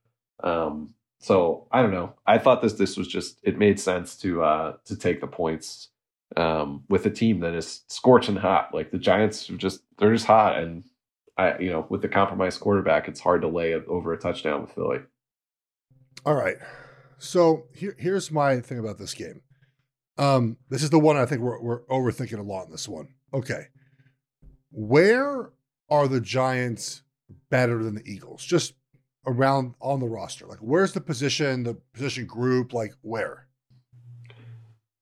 [0.45, 2.13] Um, so I don't know.
[2.27, 5.87] I thought this this was just it made sense to uh to take the points
[6.35, 8.73] um with a team that is scorching hot.
[8.73, 10.83] Like the Giants are just they're just hot and
[11.37, 14.71] I you know with the compromised quarterback it's hard to lay over a touchdown with
[14.73, 14.99] Philly.
[16.25, 16.57] All right.
[17.19, 19.43] So here, here's my thing about this game.
[20.17, 23.07] Um, this is the one I think we're, we're overthinking a lot in this one.
[23.33, 23.67] Okay.
[24.71, 25.51] Where
[25.89, 27.01] are the Giants
[27.49, 28.43] better than the Eagles?
[28.43, 28.73] Just
[29.25, 30.45] around on the roster.
[30.45, 32.73] Like, where's the position, the position group?
[32.73, 33.47] Like, where?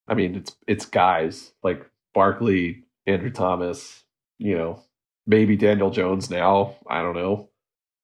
[0.07, 4.03] I mean, it's it's guys like Barkley, Andrew Thomas,
[4.37, 4.83] you know,
[5.25, 6.75] maybe Daniel Jones now.
[6.87, 7.49] I don't know.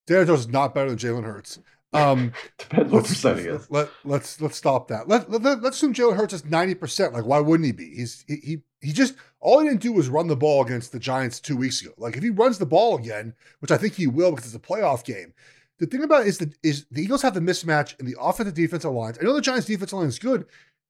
[0.05, 1.59] Daniel Jones is not better than Jalen Hurts.
[1.93, 3.69] Um, Depends what percent he is.
[3.69, 5.07] let, let's let's stop that.
[5.07, 7.13] Let, let, let, us assume Jalen Hurts is ninety percent.
[7.13, 7.93] Like, why wouldn't he be?
[7.95, 10.99] He's he, he he just all he didn't do was run the ball against the
[10.99, 11.91] Giants two weeks ago.
[11.97, 14.67] Like, if he runs the ball again, which I think he will because it's a
[14.67, 15.33] playoff game.
[15.79, 18.91] The thing about is that is the Eagles have the mismatch in the offensive defensive
[18.91, 19.17] lines.
[19.19, 20.45] I know the Giants defensive line is good.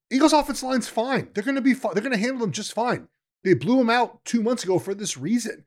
[0.09, 1.29] Eagles offensive line's fine.
[1.33, 1.73] They're going to be.
[1.73, 3.09] They're going to handle them just fine.
[3.43, 5.65] They blew them out two months ago for this reason.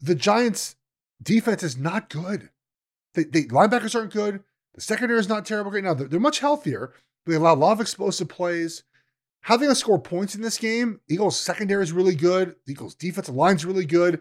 [0.00, 0.76] The Giants
[1.22, 2.50] defense is not good.
[3.14, 4.42] The, the linebackers aren't good.
[4.74, 5.94] The secondary is not terrible right now.
[5.94, 6.92] They're, they're much healthier.
[7.26, 8.82] They allow a lot of explosive plays.
[9.42, 11.00] How they going to score points in this game?
[11.08, 12.56] Eagles secondary is really good.
[12.66, 14.20] The Eagles defensive line's really good.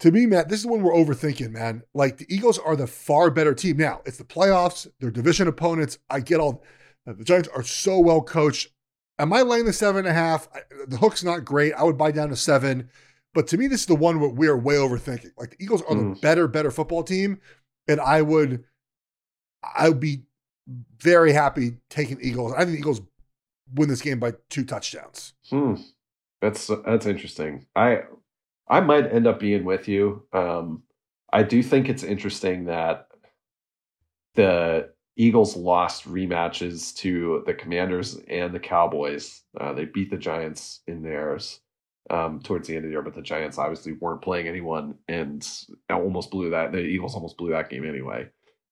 [0.00, 1.82] To me, Matt, this is when we're overthinking, man.
[1.94, 3.76] Like the Eagles are the far better team.
[3.76, 5.98] Now, it's the playoffs, they're division opponents.
[6.10, 6.64] I get all
[7.06, 8.68] the Giants are so well coached.
[9.18, 10.48] Am I laying the seven and a half?
[10.54, 11.72] I- The hook's not great.
[11.74, 12.88] I would buy down to seven.
[13.34, 15.30] But to me, this is the one where we're way overthinking.
[15.36, 16.20] Like the Eagles are the Mm.
[16.20, 17.40] better, better football team.
[17.88, 18.64] And I would
[19.76, 20.24] I would be
[20.98, 22.52] very happy taking Eagles.
[22.52, 23.00] I think the Eagles
[23.74, 25.34] win this game by two touchdowns.
[25.50, 25.74] Hmm.
[26.40, 27.66] That's that's interesting.
[27.74, 28.02] I
[28.68, 30.26] I might end up being with you.
[30.32, 30.82] Um,
[31.32, 33.08] I do think it's interesting that
[34.34, 39.42] the Eagles lost rematches to the Commanders and the Cowboys.
[39.58, 41.60] Uh, they beat the Giants in theirs
[42.10, 45.46] um, towards the end of the year, but the Giants obviously weren't playing anyone and
[45.90, 46.72] almost blew that.
[46.72, 48.28] The Eagles almost blew that game anyway.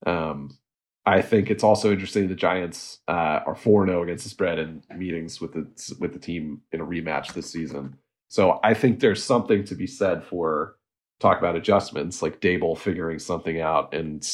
[0.07, 0.59] Um,
[1.05, 4.59] I think it's also interesting the Giants uh, are four zero oh against the spread
[4.59, 7.96] in meetings with the with the team in a rematch this season.
[8.32, 10.76] So I think there's something to be said for
[11.20, 14.26] talk about adjustments like Daboll figuring something out and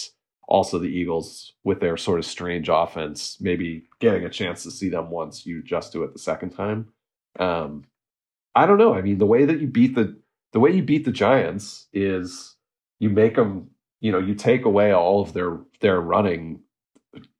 [0.46, 4.88] also the Eagles with their sort of strange offense, maybe getting a chance to see
[4.88, 6.92] them once you just do it the second time.
[7.40, 7.86] Um,
[8.54, 8.94] I don't know.
[8.94, 10.16] I mean, the way that you beat the
[10.52, 12.54] the way you beat the Giants is
[13.00, 16.60] you make them, you know, you take away all of their their running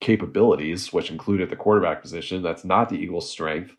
[0.00, 2.42] capabilities, which included the quarterback position.
[2.42, 3.76] That's not the Eagles' strength.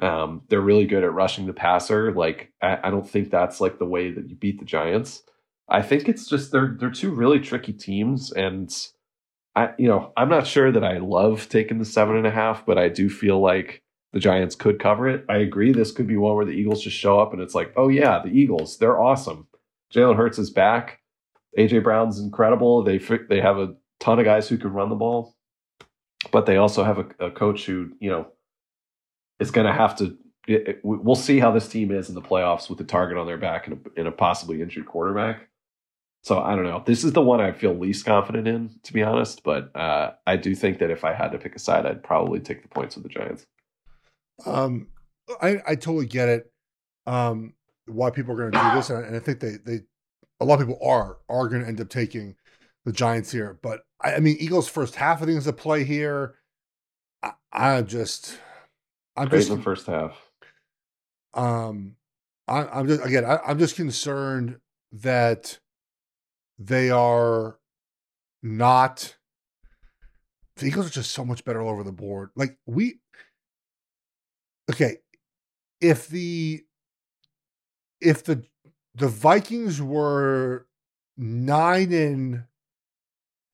[0.00, 2.12] Um, they're really good at rushing the passer.
[2.12, 5.22] Like I, I don't think that's like the way that you beat the Giants.
[5.68, 8.74] I think it's just they're they're two really tricky teams, and
[9.54, 12.64] I you know I'm not sure that I love taking the seven and a half,
[12.64, 13.82] but I do feel like
[14.12, 15.24] the Giants could cover it.
[15.28, 15.72] I agree.
[15.72, 18.20] This could be one where the Eagles just show up and it's like, oh yeah,
[18.22, 19.46] the Eagles, they're awesome.
[19.92, 21.00] Jalen Hurts is back.
[21.58, 22.82] AJ Brown's incredible.
[22.82, 25.36] They they have a ton of guys who can run the ball,
[26.30, 28.28] but they also have a, a coach who you know
[29.40, 30.16] is going to have to.
[30.46, 33.26] It, it, we'll see how this team is in the playoffs with the target on
[33.26, 35.48] their back and a, and a possibly injured quarterback.
[36.24, 36.82] So I don't know.
[36.84, 39.42] This is the one I feel least confident in, to be honest.
[39.44, 42.40] But uh, I do think that if I had to pick a side, I'd probably
[42.40, 43.46] take the points with the Giants.
[44.46, 44.88] Um,
[45.40, 46.52] I I totally get it.
[47.06, 47.54] Um,
[47.86, 49.80] why people are going to do this, and I think they they
[50.40, 52.36] a lot of people are are going to end up taking
[52.84, 53.58] the Giants here.
[53.62, 56.34] But I, I mean, Eagles first half of things to play here.
[57.22, 58.38] I, I just
[59.18, 60.16] I'm Great just in the first half.
[61.34, 61.96] Um,
[62.46, 64.60] I, am just again I, I'm just concerned
[64.92, 65.58] that
[66.58, 67.58] they are
[68.42, 69.16] not.
[70.56, 72.30] The Eagles are just so much better all over the board.
[72.36, 73.00] Like we,
[74.70, 74.98] okay,
[75.80, 76.62] if the
[78.00, 78.44] if the
[78.94, 80.66] the Vikings were
[81.16, 82.44] nine and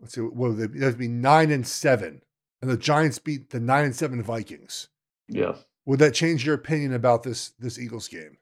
[0.00, 0.79] let's see, what would they be?
[0.79, 2.22] That'd be nine and seven,
[2.61, 4.88] and the Giants beat the nine and seven Vikings.
[5.28, 5.54] Yeah.
[5.87, 8.38] Would that change your opinion about this this Eagles game?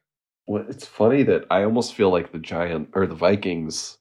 [0.47, 3.97] Well, it's funny that I almost feel like the Giant or the Vikings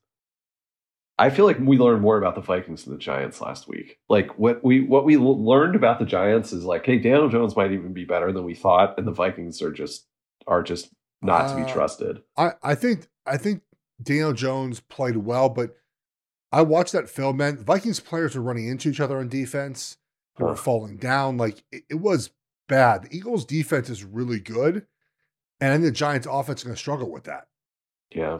[1.18, 3.98] I feel like we learned more about the Vikings than the Giants last week.
[4.08, 7.72] Like what we what we learned about the Giants is like, hey, Daniel Jones might
[7.72, 10.06] even be better than we thought, and the Vikings are just
[10.46, 10.90] are just
[11.20, 12.22] not uh, to be uh, trusted.
[12.36, 13.62] I I think I think
[14.02, 15.76] Daniel Jones played well, but
[16.50, 17.58] I watched that film, man.
[17.58, 19.98] Vikings players were running into each other on defense.
[20.38, 20.54] They huh.
[20.54, 21.36] falling down.
[21.36, 22.30] Like it, it, was
[22.72, 23.02] bad.
[23.04, 24.86] The Eagles' defense is really good,
[25.60, 27.46] and I think the Giants' offense is going to struggle with that.
[28.14, 28.38] Yeah,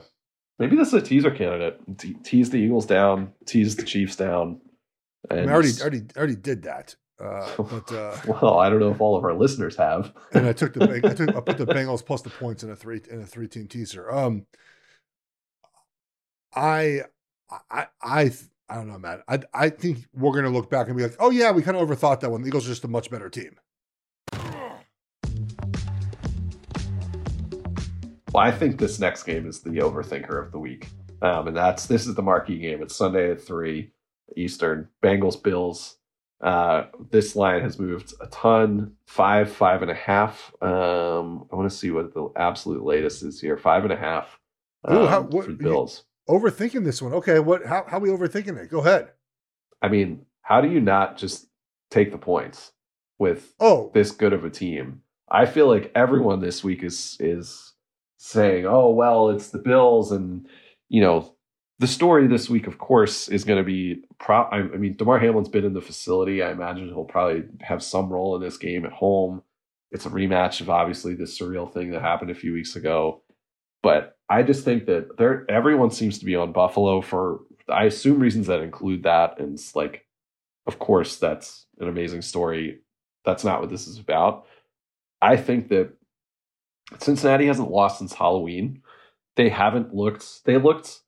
[0.62, 1.80] Maybe this is a teaser candidate.
[1.98, 4.60] Te- tease the Eagles down, tease the Chiefs down.
[5.28, 5.40] And...
[5.40, 6.94] I, mean, I already, already, already did that.
[7.20, 10.12] Uh, but uh, well, I don't know if all of our listeners have.
[10.32, 12.76] and I took the I, took, I put the Bengals plus the points in a
[12.76, 14.08] three in a three team teaser.
[14.08, 14.46] Um,
[16.54, 17.02] I
[17.68, 18.32] I I
[18.68, 19.22] I don't know, man.
[19.26, 21.88] I I think we're gonna look back and be like, oh yeah, we kind of
[21.88, 22.42] overthought that one.
[22.42, 23.56] The Eagles are just a much better team.
[28.32, 30.88] Well, I think this next game is the overthinker of the week.
[31.20, 32.82] Um, and that's this is the marquee game.
[32.82, 33.92] It's Sunday at three
[34.36, 34.88] Eastern.
[35.02, 35.96] Bengals Bills.
[36.40, 38.94] Uh, this line has moved a ton.
[39.06, 40.50] Five, five and a half.
[40.62, 43.58] Um, I want to see what the absolute latest is here.
[43.58, 44.40] Five and a half.
[44.84, 46.04] Um, Ooh, how, what, for the Bills.
[46.28, 47.12] Overthinking this one.
[47.12, 47.66] Okay, what?
[47.66, 48.70] How how are we overthinking it?
[48.70, 49.10] Go ahead.
[49.82, 51.48] I mean, how do you not just
[51.90, 52.72] take the points
[53.18, 55.02] with oh this good of a team?
[55.30, 57.71] I feel like everyone this week is is
[58.22, 60.48] saying, "Oh, well, it's the Bills," and
[60.88, 61.34] you know,
[61.80, 64.04] the story this week, of course, is going to be.
[64.18, 66.42] Pro- I, I mean, Damar Hamlin's been in the facility.
[66.42, 69.42] I imagine he'll probably have some role in this game at home.
[69.90, 73.22] It's a rematch of obviously this surreal thing that happened a few weeks ago.
[73.82, 78.20] But I just think that there, everyone seems to be on Buffalo for, I assume,
[78.20, 79.40] reasons that include that.
[79.40, 80.06] And it's like,
[80.66, 82.80] of course, that's an amazing story.
[83.24, 84.46] That's not what this is about.
[85.20, 85.92] I think that
[87.00, 88.82] Cincinnati hasn't lost since Halloween.
[89.36, 91.00] They haven't looked, they looked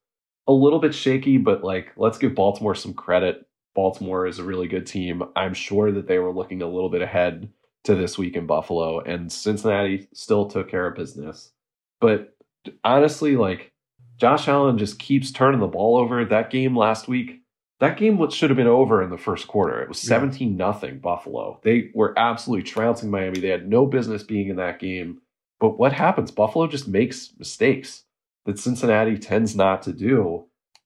[0.47, 3.47] a little bit shaky, but like, let's give Baltimore some credit.
[3.75, 5.23] Baltimore is a really good team.
[5.35, 7.51] I'm sure that they were looking a little bit ahead
[7.85, 11.53] to this week in Buffalo, and Cincinnati still took care of business.
[12.01, 12.35] But
[12.83, 13.73] honestly, like,
[14.17, 16.25] Josh Allen just keeps turning the ball over.
[16.25, 17.43] That game last week,
[17.81, 19.83] that game should have been over in the first quarter.
[19.83, 21.61] It was 17 nothing Buffalo.
[21.63, 23.41] They were absolutely trouncing Miami.
[23.41, 25.21] They had no business being in that game.
[25.65, 26.31] But what happens?
[26.31, 28.05] Buffalo just makes mistakes
[28.45, 30.45] that Cincinnati tends not to do.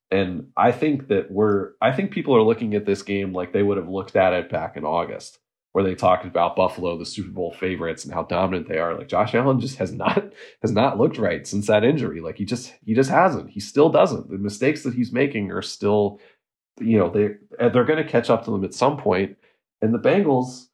[0.09, 3.65] And I think that we're I think people are looking at this game like they
[3.65, 5.41] would have looked at it back in August,
[5.73, 8.97] where they talked about Buffalo, the Super Bowl favorites, and how dominant they are.
[8.97, 12.21] Like Josh Allen just has not has not looked right since that injury.
[12.21, 13.51] Like he just he just hasn't.
[13.51, 14.31] He still doesn't.
[14.31, 16.21] The mistakes that he's making are still
[16.79, 19.37] you know they they're going to catch up to them at some point
[19.83, 20.68] and the bengals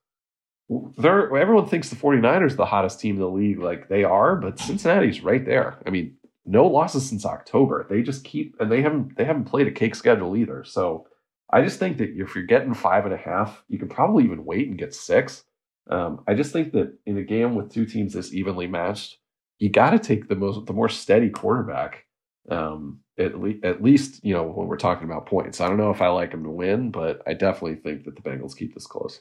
[0.96, 4.36] they're everyone thinks the 49ers are the hottest team in the league like they are
[4.36, 8.82] but cincinnati's right there i mean no losses since october they just keep and they
[8.82, 11.06] haven't they haven't played a cake schedule either so
[11.50, 14.44] i just think that if you're getting five and a half you can probably even
[14.44, 15.44] wait and get six
[15.90, 19.18] um, i just think that in a game with two teams this evenly matched
[19.58, 22.04] you got to take the most the more steady quarterback
[22.50, 25.60] um, at, le- at least you know when we're talking about points.
[25.60, 28.22] I don't know if I like them to win, but I definitely think that the
[28.22, 29.20] Bengals keep this close.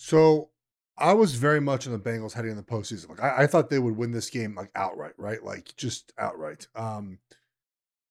[0.00, 0.50] So
[0.96, 3.08] I was very much on the Bengals heading in the postseason.
[3.10, 5.42] Like I, I thought they would win this game like outright, right?
[5.42, 6.68] Like just outright.
[6.76, 7.18] Um,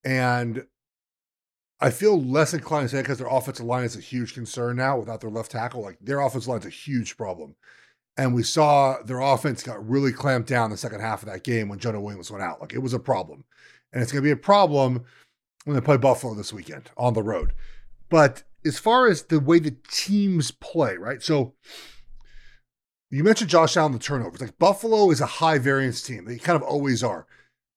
[0.04, 0.66] and
[1.80, 5.00] I feel less inclined to say because their offensive line is a huge concern now
[5.00, 5.82] without their left tackle.
[5.82, 7.56] Like their offensive line is a huge problem.
[8.18, 11.70] And we saw their offense got really clamped down the second half of that game
[11.70, 12.60] when Jonah Williams went out.
[12.60, 13.46] Like it was a problem
[13.94, 15.06] and it's going to be a problem
[15.64, 17.54] when they play Buffalo this weekend on the road.
[18.10, 21.24] But as far as the way the teams play, right?
[21.24, 21.54] So
[23.10, 24.42] you mentioned Josh Allen, the turnovers.
[24.42, 26.26] Like Buffalo is a high variance team.
[26.26, 27.26] They kind of always are.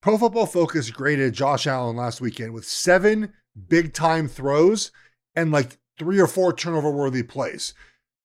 [0.03, 3.33] Pro Football Focus graded Josh Allen last weekend with seven
[3.69, 4.91] big time throws
[5.37, 7.75] and like three or four turnover worthy plays.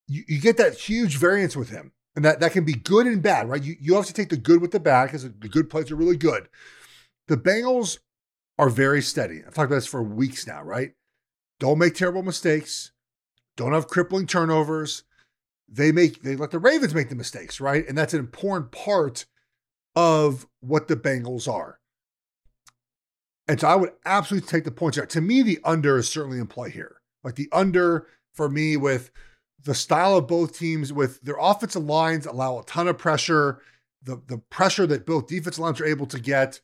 [0.07, 1.91] You, you, get that huge variance with him.
[2.15, 3.61] And that, that can be good and bad, right?
[3.61, 5.95] You, you have to take the good with the bad because the good plays are
[5.95, 6.47] really good.
[7.27, 7.99] The Bengals
[8.57, 9.39] are very steady.
[9.39, 10.93] I've talked about this for weeks now, right?
[11.59, 12.91] Don't make terrible mistakes.
[13.55, 15.03] Don't have crippling turnovers.
[15.67, 17.87] They make they let the Ravens make the mistakes, right?
[17.87, 19.25] And that's an important part
[19.95, 21.79] of what the Bengals are.
[23.47, 25.05] And so I would absolutely take the points here.
[25.05, 26.97] To me, the under is certainly in play here.
[27.23, 29.11] Like the under for me with
[29.63, 33.61] the style of both teams, with their offensive lines allow a ton of pressure,
[34.03, 36.59] the, the pressure that both defensive lines are able to get.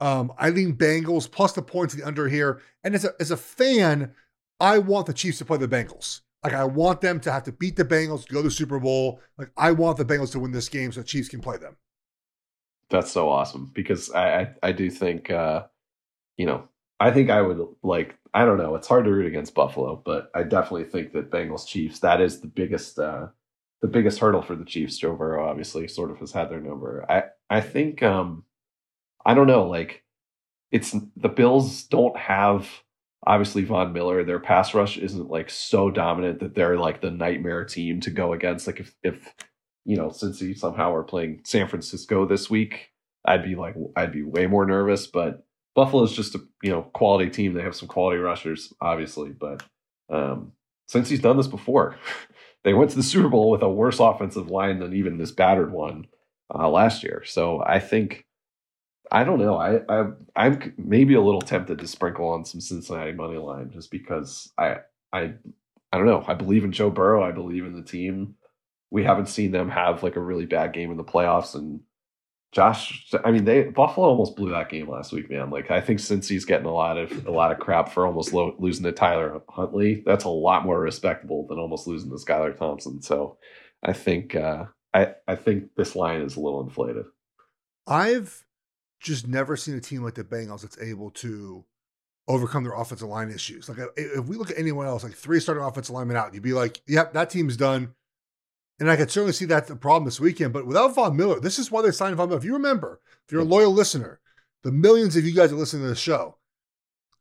[0.00, 2.60] Um, I lean Bengals plus the points the under here.
[2.84, 4.12] And as a, as a fan,
[4.60, 6.20] I want the Chiefs to play the Bengals.
[6.44, 9.20] Like I want them to have to beat the Bengals, go to the Super Bowl.
[9.36, 11.76] Like I want the Bengals to win this game so the Chiefs can play them.
[12.90, 15.64] That's so awesome because I I, I do think uh,
[16.36, 16.68] you know
[17.00, 20.30] I think I would like I don't know it's hard to root against Buffalo, but
[20.34, 23.26] I definitely think that Bengals Chiefs that is the biggest uh,
[23.82, 24.98] the biggest hurdle for the Chiefs.
[24.98, 27.04] Joe Burrow obviously sort of has had their number.
[27.10, 28.44] I I think um,
[29.28, 30.02] I don't know, like
[30.72, 32.66] it's the Bills don't have
[33.26, 34.24] obviously Von Miller.
[34.24, 38.32] Their pass rush isn't like so dominant that they're like the nightmare team to go
[38.32, 38.66] against.
[38.66, 39.34] Like if if
[39.84, 42.90] you know, Cincy somehow are playing San Francisco this week,
[43.26, 45.06] I'd be like I'd be way more nervous.
[45.06, 47.52] But Buffalo's just a you know quality team.
[47.52, 49.62] They have some quality rushers, obviously, but
[50.10, 50.52] um,
[50.90, 51.96] Cincy's done this before,
[52.64, 55.70] they went to the Super Bowl with a worse offensive line than even this battered
[55.70, 56.06] one
[56.54, 57.22] uh, last year.
[57.26, 58.24] So I think
[59.10, 59.56] I don't know.
[59.56, 63.90] I, I I'm maybe a little tempted to sprinkle on some Cincinnati money line just
[63.90, 64.78] because I
[65.12, 65.34] I
[65.92, 66.24] I don't know.
[66.26, 67.22] I believe in Joe Burrow.
[67.22, 68.34] I believe in the team.
[68.90, 71.80] We haven't seen them have like a really bad game in the playoffs, and
[72.52, 73.06] Josh.
[73.24, 75.50] I mean, they Buffalo almost blew that game last week, man.
[75.50, 78.56] Like I think Cincy's getting a lot of a lot of crap for almost lo-
[78.58, 83.02] losing to Tyler Huntley, that's a lot more respectable than almost losing to Skylar Thompson.
[83.02, 83.38] So
[83.82, 87.04] I think uh, I I think this line is a little inflated.
[87.86, 88.44] I've
[89.00, 91.64] just never seen a team like the Bengals that's able to
[92.26, 93.68] overcome their offensive line issues.
[93.68, 96.52] Like if we look at anyone else, like three starting offensive linemen out, you'd be
[96.52, 97.94] like, "Yep, that team's done."
[98.80, 100.52] And I could certainly see that the problem this weekend.
[100.52, 102.38] But without Von Miller, this is why they signed Von Miller.
[102.38, 104.20] If you remember, if you're a loyal listener,
[104.62, 106.36] the millions of you guys are listening to the show.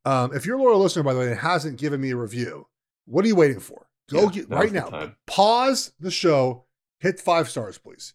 [0.05, 2.67] Um, if you're a loyal listener, by the way, and hasn't given me a review,
[3.05, 3.87] what are you waiting for?
[4.09, 5.13] Go yeah, get right now.
[5.25, 6.65] Pause the show.
[6.99, 8.13] Hit five stars, please.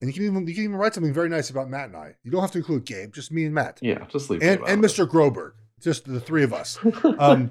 [0.00, 2.14] And you can even you can even write something very nice about Matt and I.
[2.22, 3.78] You don't have to include Gabe, just me and Matt.
[3.82, 5.06] Yeah, just leave and and Mr.
[5.06, 6.78] Groberg, just the three of us.
[7.18, 7.50] Um,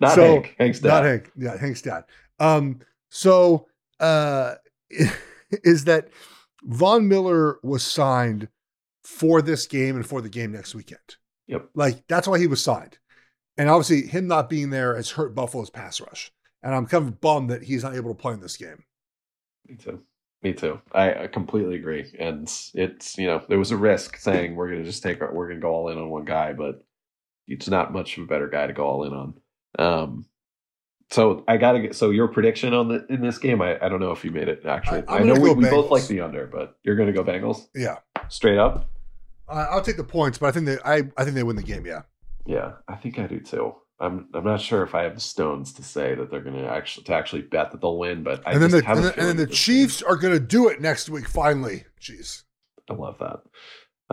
[0.00, 0.54] not so, Hank.
[0.58, 0.88] Hank's dad.
[0.88, 1.30] Not Hank.
[1.36, 2.04] Yeah, Hank's dad.
[2.38, 2.80] Um,
[3.10, 3.66] so
[4.00, 4.54] uh,
[5.50, 6.08] is that
[6.64, 8.48] Von Miller was signed
[9.02, 11.16] for this game and for the game next weekend.
[11.46, 11.68] Yep.
[11.74, 12.98] Like that's why he was signed.
[13.56, 16.32] And obviously him not being there has hurt Buffalo's pass rush.
[16.62, 18.84] And I'm kind of bummed that he's not able to play in this game.
[19.68, 20.02] Me too.
[20.44, 20.78] Me too.
[20.92, 22.14] I, I, completely agree.
[22.20, 22.42] And
[22.74, 25.60] it's you know there was a risk saying we're gonna just take our, we're gonna
[25.60, 26.84] go all in on one guy, but
[27.48, 29.34] it's not much of a better guy to go all in on.
[29.78, 30.26] Um,
[31.10, 31.96] So I gotta get.
[31.96, 34.48] So your prediction on the in this game, I, I don't know if you made
[34.48, 35.02] it actually.
[35.08, 37.96] I- I, know we, we both like the under, but you're gonna go Bengals Yeah,
[38.28, 38.90] straight up.
[39.48, 41.62] I I'll take the points, but I think they I I think they win the
[41.62, 41.86] game.
[41.86, 42.02] Yeah,
[42.44, 43.74] Yeah, I think I do too.
[44.04, 47.04] I'm I'm not sure if I have the stones to say that they're gonna actually
[47.04, 49.28] to actually bet that they'll win, but I and then the and a then, and
[49.28, 51.28] then the Chiefs are going to do it next week.
[51.28, 52.42] Finally, jeez.
[52.90, 53.40] I love that.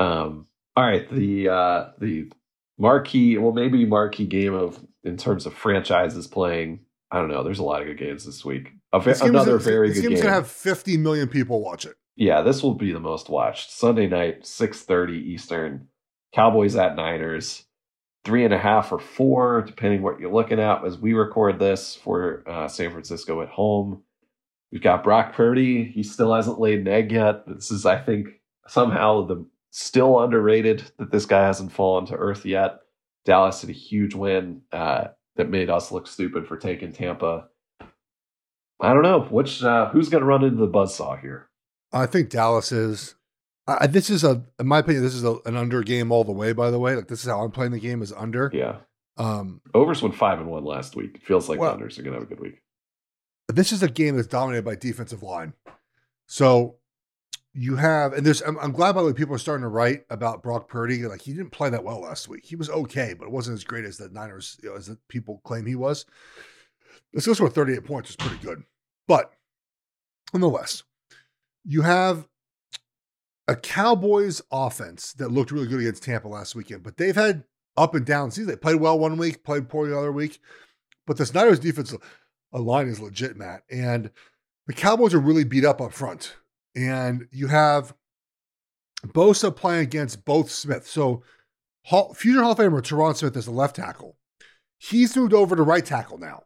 [0.02, 2.32] Um, all right, the uh, the
[2.78, 6.80] marquee, well, maybe marquee game of in terms of franchises playing.
[7.12, 7.44] I don't know.
[7.44, 8.70] There's a lot of good games this week.
[8.94, 10.30] A This game is- another very this good game's game.
[10.30, 11.96] going to have 50 million people watch it.
[12.16, 15.88] yeah, this will be the most watched Sunday night, six thirty Eastern.
[16.34, 17.66] Cowboys at Niners,
[18.24, 20.86] three and a half or four, depending what you're looking at.
[20.86, 24.04] As we record this for uh, San Francisco at home,
[24.72, 25.84] we've got Brock Purdy.
[25.84, 27.48] He still hasn't laid an egg yet.
[27.48, 28.28] This is, I think,
[28.68, 32.80] somehow the still underrated that this guy hasn't fallen to earth yet.
[33.26, 37.48] Dallas had a huge win uh, that made us look stupid for taking Tampa.
[38.80, 41.50] I don't know which uh, who's going to run into the buzzsaw here.
[41.94, 43.16] I think Dallas is.
[43.68, 46.32] I, this is a, in my opinion, this is a, an under game all the
[46.32, 46.52] way.
[46.54, 48.50] By the way, like this is how I'm playing the game is under.
[48.54, 48.78] Yeah.
[49.18, 51.16] Um, Overs went five and one last week.
[51.16, 52.62] It feels like Well- the unders are gonna have a good week.
[53.48, 55.54] this is a game that's dominated by defensive line.
[56.28, 56.78] So
[57.54, 60.06] you have, and there's, I'm, I'm glad by the way people are starting to write
[60.10, 61.04] about Brock Purdy.
[61.06, 62.46] Like he didn't play that well last week.
[62.46, 64.98] He was okay, but it wasn't as great as the Niners, you know, as the
[65.10, 66.06] people claim he was.
[67.14, 68.64] This goes for 38 points is pretty good,
[69.08, 69.34] but
[70.34, 70.84] nonetheless,
[71.66, 72.26] you have
[73.48, 77.44] a Cowboys offense that looked really good against Tampa last weekend, but they've had
[77.78, 78.48] up and down seasons.
[78.48, 80.40] They played well one week, played poorly the other week.
[81.08, 81.98] But this Niners defense a
[82.54, 83.64] uh, line is legit, Matt.
[83.70, 84.12] And
[84.68, 86.36] the Cowboys are really beat up up front.
[86.76, 87.94] And you have
[89.08, 90.88] Bosa playing against both Smith.
[90.88, 91.24] So
[91.86, 94.18] Hall, future Hall of Famer Tyron Smith is the left tackle.
[94.78, 96.44] He's moved over to right tackle now.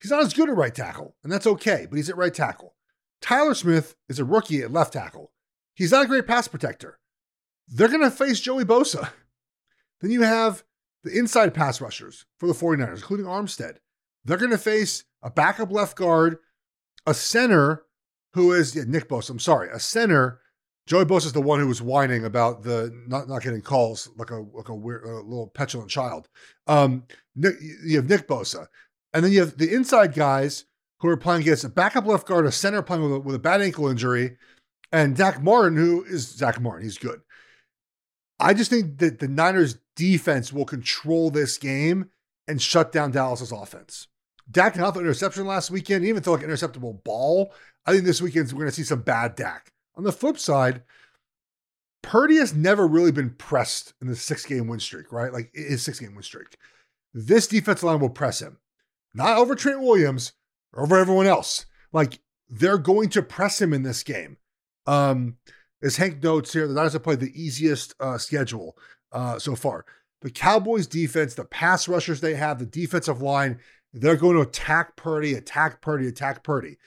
[0.00, 2.74] He's not as good at right tackle, and that's okay, but he's at right tackle.
[3.20, 5.32] Tyler Smith is a rookie at left tackle.
[5.76, 6.98] He's not a great pass protector.
[7.68, 9.10] They're going to face Joey Bosa.
[10.02, 10.62] Then you have
[11.04, 13.78] the inside pass rushers for the 49ers, including Armstead.
[14.26, 16.36] They're going to face a backup left guard,
[17.06, 17.84] a center
[18.34, 19.30] who is yeah, Nick Bosa.
[19.30, 20.40] I'm sorry, a center.
[20.86, 24.30] Joey Bosa is the one who was whining about the not, not getting calls like
[24.30, 26.28] a like a weird a little petulant child.
[26.66, 27.04] Um,
[27.34, 28.66] Nick, you have Nick Bosa,
[29.14, 30.66] and then you have the inside guys
[31.00, 33.40] who are playing against a backup left guard, a center playing with a, with a
[33.40, 34.36] bad ankle injury,
[34.92, 36.84] and Dak Martin, who is Zack Martin.
[36.84, 37.20] He's good.
[38.38, 42.10] I just think that the Niners defense will control this game
[42.46, 44.08] and shut down Dallas's offense.
[44.50, 47.52] Dak didn't have an interception last weekend, he even threw like an interceptable ball.
[47.84, 49.72] I think this weekend we're going to see some bad Dak.
[49.96, 50.82] On the flip side,
[52.02, 55.32] Purdy has never really been pressed in the six game win streak, right?
[55.32, 56.56] Like his six game win streak.
[57.12, 58.58] This defense line will press him,
[59.14, 60.32] not over Trent Williams,
[60.74, 61.66] over everyone else.
[61.92, 64.36] Like they're going to press him in this game.
[64.86, 65.36] Um,
[65.82, 68.76] as Hank notes here, the Niners have played the easiest uh, schedule
[69.12, 69.84] uh, so far.
[70.22, 73.60] The Cowboys defense, the pass rushers they have, the defensive line,
[73.92, 76.78] they're going to attack Purdy, attack Purdy, attack Purdy.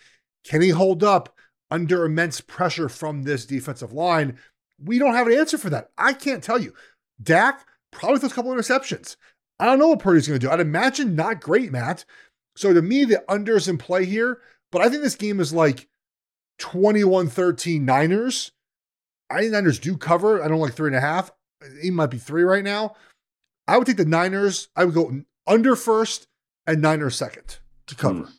[0.43, 1.35] Can he hold up
[1.71, 4.37] under immense pressure from this defensive line?
[4.83, 5.89] We don't have an answer for that.
[5.97, 6.73] I can't tell you.
[7.21, 9.15] Dak probably throws a couple of interceptions.
[9.59, 10.51] I don't know what Purdy's going to do.
[10.51, 12.05] I'd imagine not great, Matt.
[12.55, 14.39] So to me, the under's in play here,
[14.71, 15.87] but I think this game is like
[16.59, 18.51] 21 13 Niners.
[19.29, 20.43] I think Niners do cover.
[20.43, 21.31] I don't like three and a half.
[21.61, 22.95] It might be three right now.
[23.67, 24.69] I would take the Niners.
[24.75, 26.27] I would go under first
[26.65, 28.23] and Niners second to cover.
[28.23, 28.31] Hmm.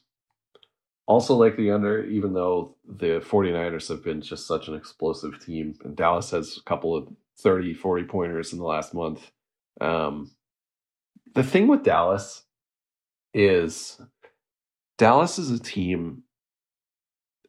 [1.07, 5.75] Also like the under, even though the 49ers have been just such an explosive team,
[5.85, 7.09] and Dallas has a couple of
[7.41, 9.29] 30, 40 pointers in the last month.
[9.81, 10.31] Um,
[11.35, 12.45] the thing with Dallas
[13.35, 14.01] is
[14.99, 16.23] Dallas is a team,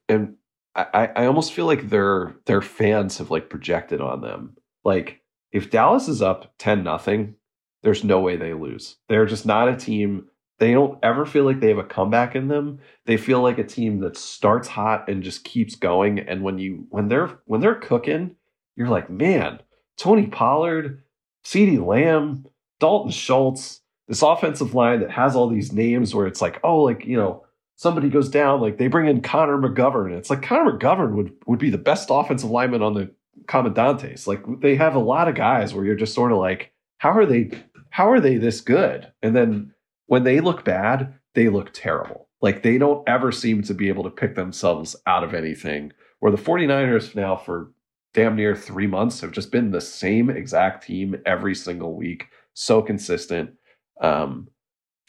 [0.09, 0.37] and
[0.75, 4.55] I, I almost feel like their their fans have like projected on them.
[4.83, 7.35] Like if Dallas is up 10 nothing,
[7.83, 8.97] there's no way they lose.
[9.09, 10.29] They're just not a team
[10.61, 12.77] they don't ever feel like they have a comeback in them.
[13.07, 16.19] They feel like a team that starts hot and just keeps going.
[16.19, 18.35] And when you when they're when they're cooking,
[18.75, 19.59] you're like, man,
[19.97, 21.01] Tony Pollard,
[21.43, 22.45] CeeDee Lamb,
[22.79, 27.05] Dalton Schultz, this offensive line that has all these names where it's like, oh, like,
[27.07, 27.43] you know,
[27.81, 30.15] somebody goes down, like they bring in Connor McGovern.
[30.15, 33.11] It's like Connor McGovern would would be the best offensive lineman on the
[33.45, 34.27] Commandantes.
[34.27, 37.25] Like they have a lot of guys where you're just sort of like, how are
[37.25, 37.49] they
[37.89, 39.11] how are they this good?
[39.23, 39.73] And then
[40.05, 42.29] when they look bad, they look terrible.
[42.39, 45.91] Like they don't ever seem to be able to pick themselves out of anything.
[46.19, 47.71] Where the 49ers now for
[48.13, 52.83] damn near three months have just been the same exact team every single week, so
[52.83, 53.55] consistent.
[54.01, 54.49] Um,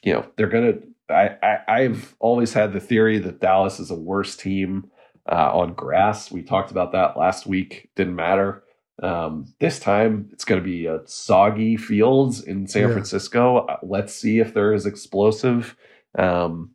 [0.02, 0.78] you know, they're gonna
[1.12, 4.90] I, I have always had the theory that Dallas is a worse team
[5.30, 6.30] uh, on grass.
[6.30, 7.90] We talked about that last week.
[7.96, 8.64] Didn't matter.
[9.02, 12.92] Um, this time it's going to be a soggy fields in San yeah.
[12.92, 13.66] Francisco.
[13.66, 15.76] Uh, let's see if they're as explosive.
[16.16, 16.70] Um,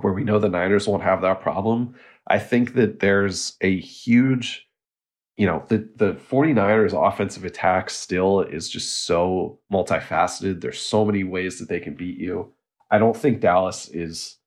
[0.00, 1.94] where we know the Niners won't have that problem.
[2.26, 4.68] I think that there's a huge,
[5.36, 10.60] you know, the, the 49ers offensive attack still is just so multifaceted.
[10.60, 12.52] There's so many ways that they can beat you.
[12.90, 14.38] I don't think Dallas is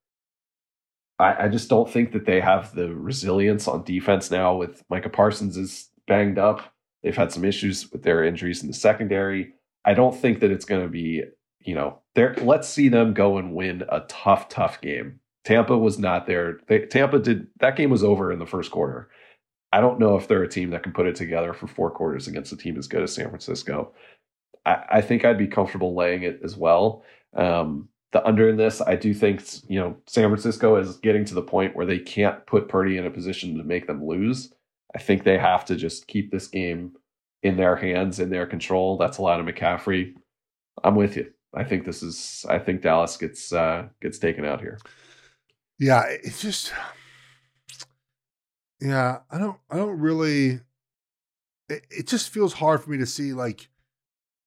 [1.19, 5.09] I, I just don't think that they have the resilience on defense now with Micah
[5.09, 6.73] Parsons is banged up.
[7.01, 9.53] They've had some issues with their injuries in the secondary.
[9.85, 11.23] I don't think that it's going to be,
[11.59, 12.35] you know, there.
[12.41, 15.19] Let's see them go and win a tough, tough game.
[15.43, 16.59] Tampa was not there.
[16.67, 19.09] They, Tampa did that game was over in the first quarter.
[19.73, 22.27] I don't know if they're a team that can put it together for four quarters
[22.27, 23.93] against a team as good as San Francisco.
[24.65, 27.03] I, I think I'd be comfortable laying it as well.
[27.35, 31.33] Um, the under in this, I do think you know San Francisco is getting to
[31.33, 34.53] the point where they can't put Purdy in a position to make them lose.
[34.95, 36.93] I think they have to just keep this game
[37.41, 38.97] in their hands, in their control.
[38.97, 40.13] That's a lot of McCaffrey.
[40.83, 41.31] I'm with you.
[41.55, 42.45] I think this is.
[42.47, 44.79] I think Dallas gets uh, gets taken out here.
[45.79, 46.71] Yeah, it's just.
[48.79, 49.57] Yeah, I don't.
[49.71, 50.59] I don't really.
[51.67, 53.69] It, it just feels hard for me to see like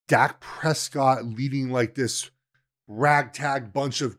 [0.06, 2.30] Dak Prescott leading like this
[2.88, 4.18] ragtag bunch of,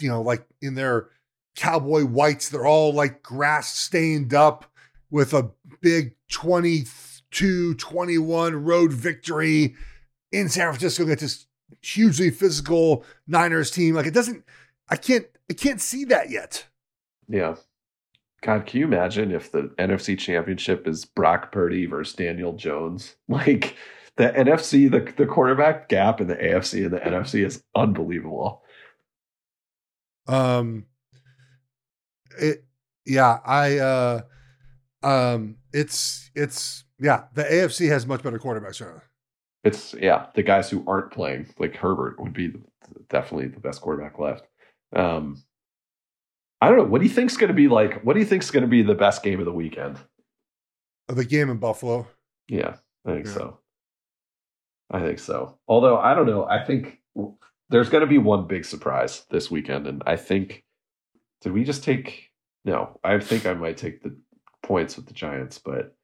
[0.00, 1.08] you know, like in their
[1.56, 2.48] cowboy whites.
[2.48, 4.70] They're all like grass stained up
[5.10, 5.50] with a
[5.80, 9.74] big 22 21 road victory
[10.32, 11.46] in San Francisco against this
[11.82, 13.94] hugely physical Niners team.
[13.94, 14.44] Like it doesn't,
[14.88, 16.66] I can't, I can't see that yet.
[17.28, 17.56] Yeah.
[18.42, 23.16] God, can you imagine if the NFC championship is Brock Purdy versus Daniel Jones?
[23.28, 23.76] Like
[24.16, 28.62] the NFC, the, the quarterback gap in the AFC and the NFC is unbelievable.
[30.26, 30.86] Um,
[32.38, 32.64] it,
[33.04, 34.20] yeah, I, uh,
[35.02, 39.02] um, it's, it's, yeah, the AFC has much better quarterbacks right
[39.64, 42.54] It's, yeah, the guys who aren't playing, like Herbert, would be
[43.10, 44.46] definitely the best quarterback left.
[44.94, 45.42] Um,
[46.60, 46.84] I don't know.
[46.84, 48.02] What do you think's going to be like?
[48.02, 49.98] What do you think's going to be the best game of the weekend?
[51.08, 52.08] The game in Buffalo.
[52.48, 53.32] Yeah, I think yeah.
[53.32, 53.58] so.
[54.90, 55.58] I think so.
[55.66, 56.44] Although I don't know.
[56.44, 57.00] I think
[57.70, 60.64] there's going to be one big surprise this weekend, and I think
[61.40, 62.30] did we just take?
[62.64, 64.16] No, I think I might take the
[64.62, 65.94] points with the Giants, but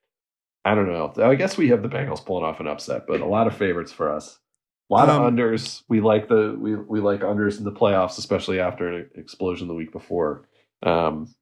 [0.64, 1.12] I don't know.
[1.22, 3.92] I guess we have the Bengals pulling off an upset, but a lot of favorites
[3.92, 4.38] for us.
[4.90, 5.82] A lot um, of unders.
[5.88, 9.74] We like the we we like unders in the playoffs, especially after an explosion the
[9.74, 10.48] week before.
[10.82, 11.34] Um,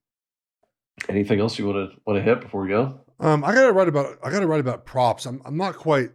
[1.08, 3.00] anything else you want to want to hit before we go?
[3.18, 5.26] Um, I got to write about I got to write about props.
[5.26, 6.10] I'm I'm not quite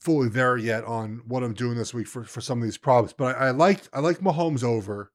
[0.00, 3.12] fully there yet on what I'm doing this week for, for some of these props,
[3.12, 5.12] but I, I like I like Mahomes over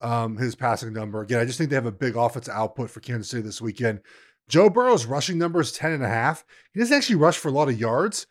[0.00, 1.20] um, his passing number.
[1.20, 4.00] Again, I just think they have a big offensive output for Kansas City this weekend.
[4.48, 6.44] Joe Burrow's rushing number is 10 and a half.
[6.72, 8.26] He doesn't actually rush for a lot of yards,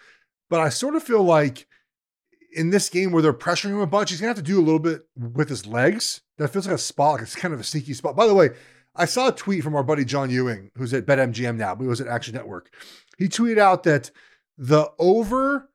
[0.50, 1.68] but I sort of feel like
[2.54, 4.62] in this game where they're pressuring him a bunch, he's gonna have to do a
[4.62, 6.22] little bit with his legs.
[6.38, 8.16] That feels like a spot, like it's kind of a sneaky spot.
[8.16, 8.50] By the way,
[8.96, 11.88] I saw a tweet from our buddy John Ewing, who's at BetMGM now, but he
[11.88, 12.74] was at Action Network.
[13.18, 14.12] He tweeted out that
[14.58, 15.70] the over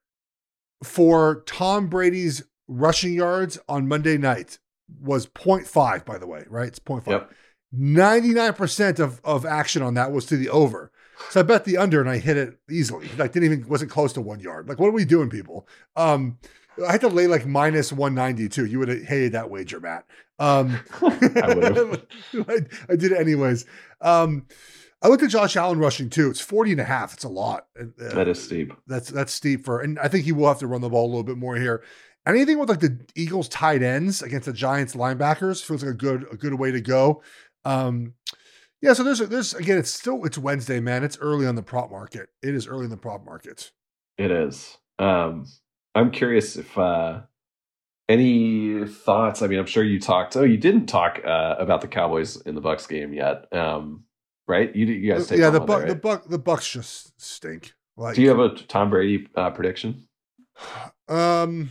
[0.82, 4.58] for Tom Brady's rushing yards on Monday night
[5.00, 6.68] was 0.5, by the way, right?
[6.68, 7.06] It's 0.5.
[7.08, 7.32] Yep.
[7.74, 10.90] 99% of, of action on that was to the over.
[11.30, 13.08] So I bet the under and I hit it easily.
[13.16, 14.68] Like didn't even wasn't close to one yard.
[14.68, 15.66] Like what are we doing, people?
[15.96, 16.38] Um,
[16.86, 18.66] I had to lay like minus 192.
[18.66, 20.04] You would have hated that wager, Matt.
[20.38, 21.96] Um, I,
[22.36, 22.56] I,
[22.90, 23.64] I, did it anyways.
[24.02, 24.46] Um,
[25.06, 26.28] I looked at Josh Allen rushing too.
[26.30, 27.14] It's 40 and a half.
[27.14, 27.68] It's a lot.
[27.78, 28.72] Uh, that is steep.
[28.88, 31.06] That's that's steep for and I think he will have to run the ball a
[31.06, 31.84] little bit more here.
[32.26, 36.26] Anything with like the Eagles tight ends against the Giants linebackers feels like a good
[36.32, 37.22] a good way to go.
[37.64, 38.14] Um
[38.82, 41.04] yeah, so there's there's again it's still it's Wednesday, man.
[41.04, 42.30] It's early on the prop market.
[42.42, 43.70] It is early in the prop market.
[44.18, 44.76] It is.
[44.98, 45.46] Um
[45.94, 47.20] I'm curious if uh
[48.08, 49.40] any thoughts?
[49.40, 50.36] I mean, I'm sure you talked.
[50.36, 53.52] Oh, you didn't talk uh, about the Cowboys in the Bucks game yet.
[53.52, 54.04] Um,
[54.46, 54.74] right?
[54.74, 55.50] You, you guys take yeah.
[55.50, 55.88] The buck, right?
[55.88, 57.74] the buck, the Bucks just stink.
[57.96, 60.06] Like, do you have a Tom Brady uh, prediction?
[61.08, 61.70] Um,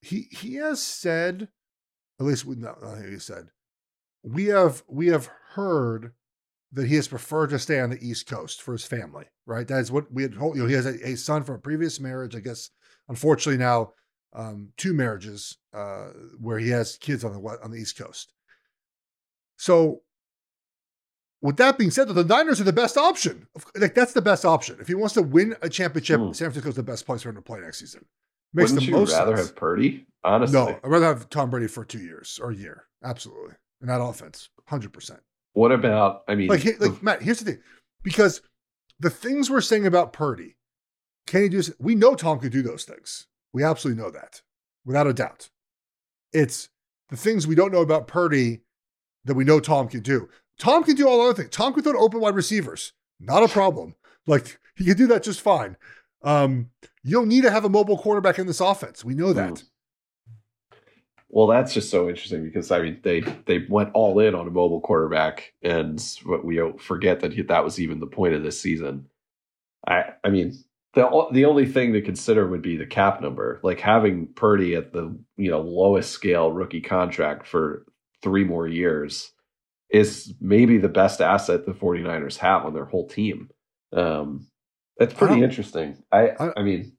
[0.00, 1.48] he he has said,
[2.20, 2.74] at least we no,
[3.08, 3.48] he said,
[4.22, 6.12] we have we have heard
[6.72, 9.24] that he has preferred to stay on the East Coast for his family.
[9.46, 10.34] Right, that is what we had.
[10.34, 12.34] You know, he has a, a son from a previous marriage.
[12.34, 12.70] I guess,
[13.08, 13.92] unfortunately, now
[14.34, 18.32] um, two marriages uh, where he has kids on the on the East Coast.
[19.56, 20.02] So,
[21.42, 23.46] with that being said, the Niners are the best option.
[23.76, 24.78] Like that's the best option.
[24.80, 26.34] If he wants to win a championship, mm.
[26.34, 28.04] San Francisco is the best place for him to play next season.
[28.54, 29.48] Makes Wouldn't the you most rather sense.
[29.48, 30.06] have Purdy?
[30.24, 32.84] Honestly, No, I'd rather have Tom Brady for two years or a year.
[33.04, 33.54] Absolutely.
[33.80, 35.18] And that offense, 100%.
[35.52, 36.22] What about?
[36.26, 37.62] I mean, Like, like Matt, here's the thing.
[38.02, 38.40] Because
[38.98, 40.56] the things we're saying about Purdy,
[41.26, 41.72] can he do this?
[41.78, 43.26] We know Tom could do those things.
[43.52, 44.42] We absolutely know that
[44.84, 45.50] without a doubt.
[46.32, 46.70] It's
[47.10, 48.62] the things we don't know about Purdy
[49.26, 50.28] that we know Tom can do.
[50.58, 51.50] Tom can do all other things.
[51.50, 52.92] Tom can throw to open wide receivers.
[53.20, 53.94] Not a problem.
[54.26, 55.76] Like, he can do that just fine.
[56.22, 56.70] Um,
[57.02, 59.04] you don't need to have a mobile quarterback in this offense.
[59.04, 59.54] We know that.
[59.54, 59.64] Mm.
[61.28, 64.50] Well, that's just so interesting because I mean they they went all in on a
[64.50, 66.02] mobile quarterback, and
[66.42, 69.06] we forget that that was even the point of this season.
[69.86, 70.54] I I mean
[70.94, 74.92] the the only thing to consider would be the cap number, like having Purdy at
[74.92, 77.84] the you know lowest scale rookie contract for
[78.22, 79.32] three more years
[79.90, 83.48] is maybe the best asset the 49ers have on their whole team.
[83.92, 84.46] Um,
[84.98, 86.02] that's pretty don't- interesting.
[86.10, 86.92] I I- I mean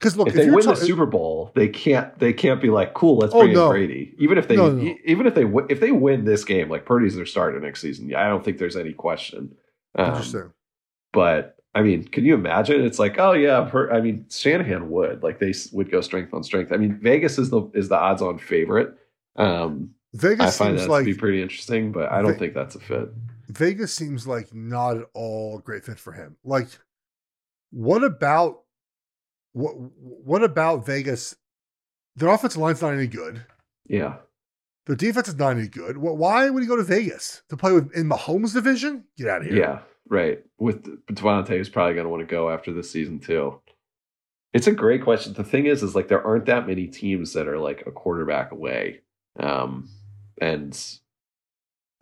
[0.00, 2.70] Because look, if if, they win ta- the Super Bowl, they can't they can't be
[2.70, 3.66] like, cool, let's Oh, bring no.
[3.66, 4.14] in Brady.
[4.18, 4.94] Even if they No, no.
[5.04, 8.12] even if they if they win this game, like Purdy's their starter next season.
[8.14, 9.54] I don't think there's any question.
[9.94, 10.52] Um, Interesting.
[11.12, 12.84] but I mean, can you imagine?
[12.84, 16.32] It's like, oh yeah, Pur- I mean, Shanahan would like they s- would go strength
[16.34, 16.72] on strength.
[16.72, 18.96] I mean, Vegas is the is the odds on favorite.
[19.36, 22.38] Um, I Vegas find seems that like to be pretty interesting, but I don't Ve-
[22.38, 23.08] think that's a fit.
[23.48, 26.36] Vegas seems like not at all a great fit for him.
[26.44, 26.68] Like,
[27.70, 28.60] what about
[29.52, 31.34] what what about Vegas?
[32.16, 33.44] Their offensive line's not any good.
[33.86, 34.16] Yeah,
[34.86, 35.98] Their defense is not any good.
[35.98, 39.04] Why would he go to Vegas to play with in Mahomes' division?
[39.18, 39.56] Get out of here.
[39.56, 40.42] Yeah, right.
[40.58, 43.60] With Davante is probably going to want to go after this season too.
[44.52, 45.32] It's a great question.
[45.34, 48.52] The thing is, is like there aren't that many teams that are like a quarterback
[48.52, 49.00] away,
[49.40, 49.90] um,
[50.40, 50.78] and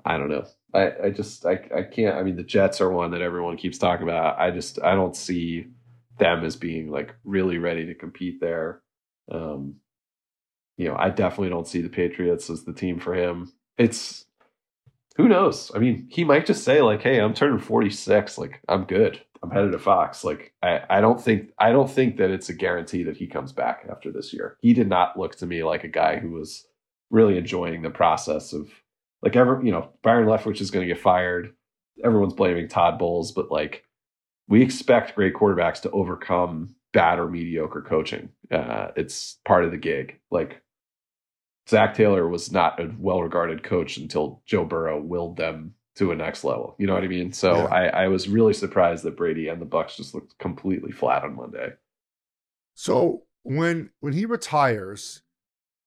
[0.04, 0.46] I don't know.
[0.74, 2.16] I, I just I I can't.
[2.16, 4.38] I mean, the Jets are one that everyone keeps talking about.
[4.38, 5.66] I just I don't see
[6.18, 8.80] them as being like really ready to compete there.
[9.30, 9.76] Um,
[10.76, 13.52] you know, I definitely don't see the Patriots as the team for him.
[13.78, 14.24] It's
[15.16, 15.70] who knows?
[15.74, 18.38] I mean, he might just say like, "Hey, I'm turning 46.
[18.38, 19.20] Like, I'm good.
[19.42, 22.54] I'm headed to Fox." Like, I, I don't think I don't think that it's a
[22.54, 24.56] guarantee that he comes back after this year.
[24.62, 26.66] He did not look to me like a guy who was
[27.12, 28.68] really enjoying the process of
[29.22, 29.60] like ever.
[29.62, 31.54] You know, Byron Leftwich is going to get fired.
[32.02, 33.84] Everyone's blaming Todd Bowles, but like,
[34.48, 38.30] we expect great quarterbacks to overcome bad or mediocre coaching.
[38.50, 40.18] Uh, it's part of the gig.
[40.30, 40.62] Like
[41.68, 46.16] Zac Taylor was not a well regarded coach until Joe Burrow willed them to a
[46.16, 46.74] next level.
[46.78, 47.32] You know what I mean?
[47.32, 47.64] So Yeah.
[47.64, 51.36] I, I was really surprised that Brady and the Bucks just looked completely flat on
[51.36, 51.74] Monday.
[52.74, 55.21] So when when he retires,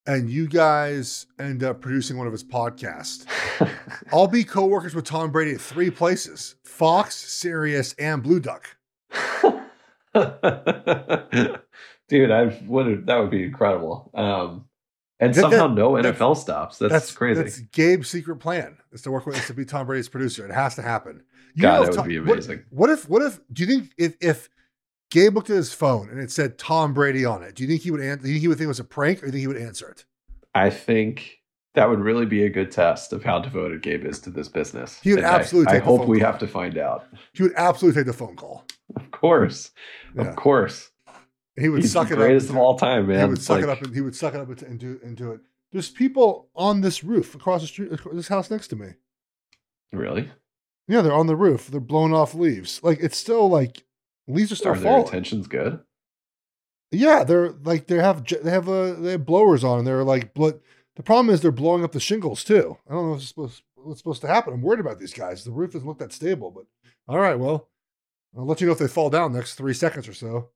[0.08, 3.26] and you guys end up producing one of his podcasts,
[4.14, 8.76] I'll be co-workers with Tom Brady at three places: Fox, Sirius, and Blue Duck.
[12.08, 14.12] Dude, I would that would be incredible.
[14.14, 14.66] Um,
[15.20, 16.78] and That- somehow that- no that's- NFL stops.
[16.78, 17.41] That's, crazy.
[17.41, 20.45] That's Gabe's secret plan is to work with is to be Tom Brady's producer.
[20.45, 21.24] It has to happen.
[21.56, 22.64] You God, know that would Tom- be what- amazing.
[22.70, 23.10] What, if?
[23.10, 23.39] What if?
[23.51, 24.49] Do you think if if
[25.16, 27.82] Gabe looked at his phone and it said Tom Brady on it, do you think
[27.82, 28.24] he would answer?
[28.24, 29.47] Do you think he would think it was a prank, or do you think he
[29.47, 30.03] would answer it?
[30.53, 31.39] I think
[31.74, 34.99] that would really be a good test of how devoted Gabe is to this business.
[35.01, 36.32] He would And I- absolutely I, the hope we call.
[36.32, 37.05] have to find out.
[37.34, 38.66] He would absolutely take the phone call.
[38.95, 39.72] Of course,
[40.16, 40.24] Yeah.
[40.24, 40.89] of course.
[41.57, 42.26] He would He's suck the it up.
[42.26, 43.20] greatest of all time, man.
[43.22, 45.39] He would suck it up and he would suck it up into into, into it.
[45.72, 48.89] There's people on this roof across the street, this house next to me.
[49.93, 50.30] Really?
[50.89, 51.68] Yeah, they're on the roof.
[51.68, 52.82] They're blowing off leaves.
[52.84, 53.85] Like it's still like
[54.28, 55.05] leaves Are their falling.
[55.05, 55.80] intentions good?
[56.91, 59.80] Yeah, they're like they have they have uh, they have blowers on.
[59.80, 60.61] And they're like, but
[60.95, 62.78] the problem is they're blowing up the shingles too.
[62.89, 64.53] I don't know what's supposed what's supposed to happen.
[64.53, 65.43] I'm worried about these guys.
[65.43, 66.51] The roof doesn't look that stable.
[66.51, 66.65] But
[67.07, 67.69] all right, well,
[68.38, 70.49] I'll let you know if they fall down next three seconds or so.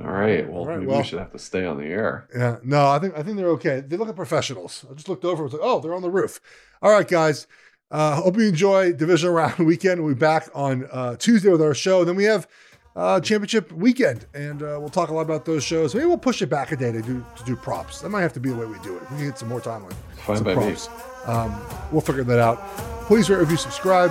[0.00, 0.48] All right.
[0.48, 2.28] Well, All right, maybe well- we should have to stay on the air.
[2.34, 3.80] Yeah, no, I think I think they're okay.
[3.80, 4.84] They look like professionals.
[4.90, 6.40] I just looked over and was like, oh, they're on the roof.
[6.82, 7.46] All right, guys.
[7.90, 10.02] Uh, hope you enjoy division round weekend.
[10.02, 12.04] We'll be back on uh, Tuesday with our show.
[12.04, 12.48] Then we have
[12.96, 15.94] uh, championship weekend, and uh, we'll talk a lot about those shows.
[15.94, 18.00] Maybe we'll push it back a day to do to do props.
[18.00, 19.02] That might have to be the way we do it.
[19.10, 19.90] We can get some more time on
[20.24, 20.62] Fine some by me.
[20.66, 20.88] props.
[21.26, 22.58] Um, we'll figure that out.
[23.06, 24.10] Please rate, review, subscribe.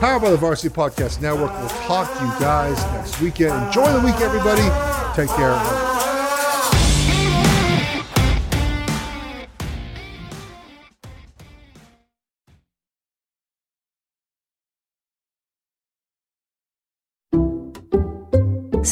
[0.00, 1.50] Powered by the Varsity Podcast Network.
[1.58, 3.66] We'll talk to you guys next weekend.
[3.66, 4.62] Enjoy the week, everybody.
[5.16, 5.95] Take care.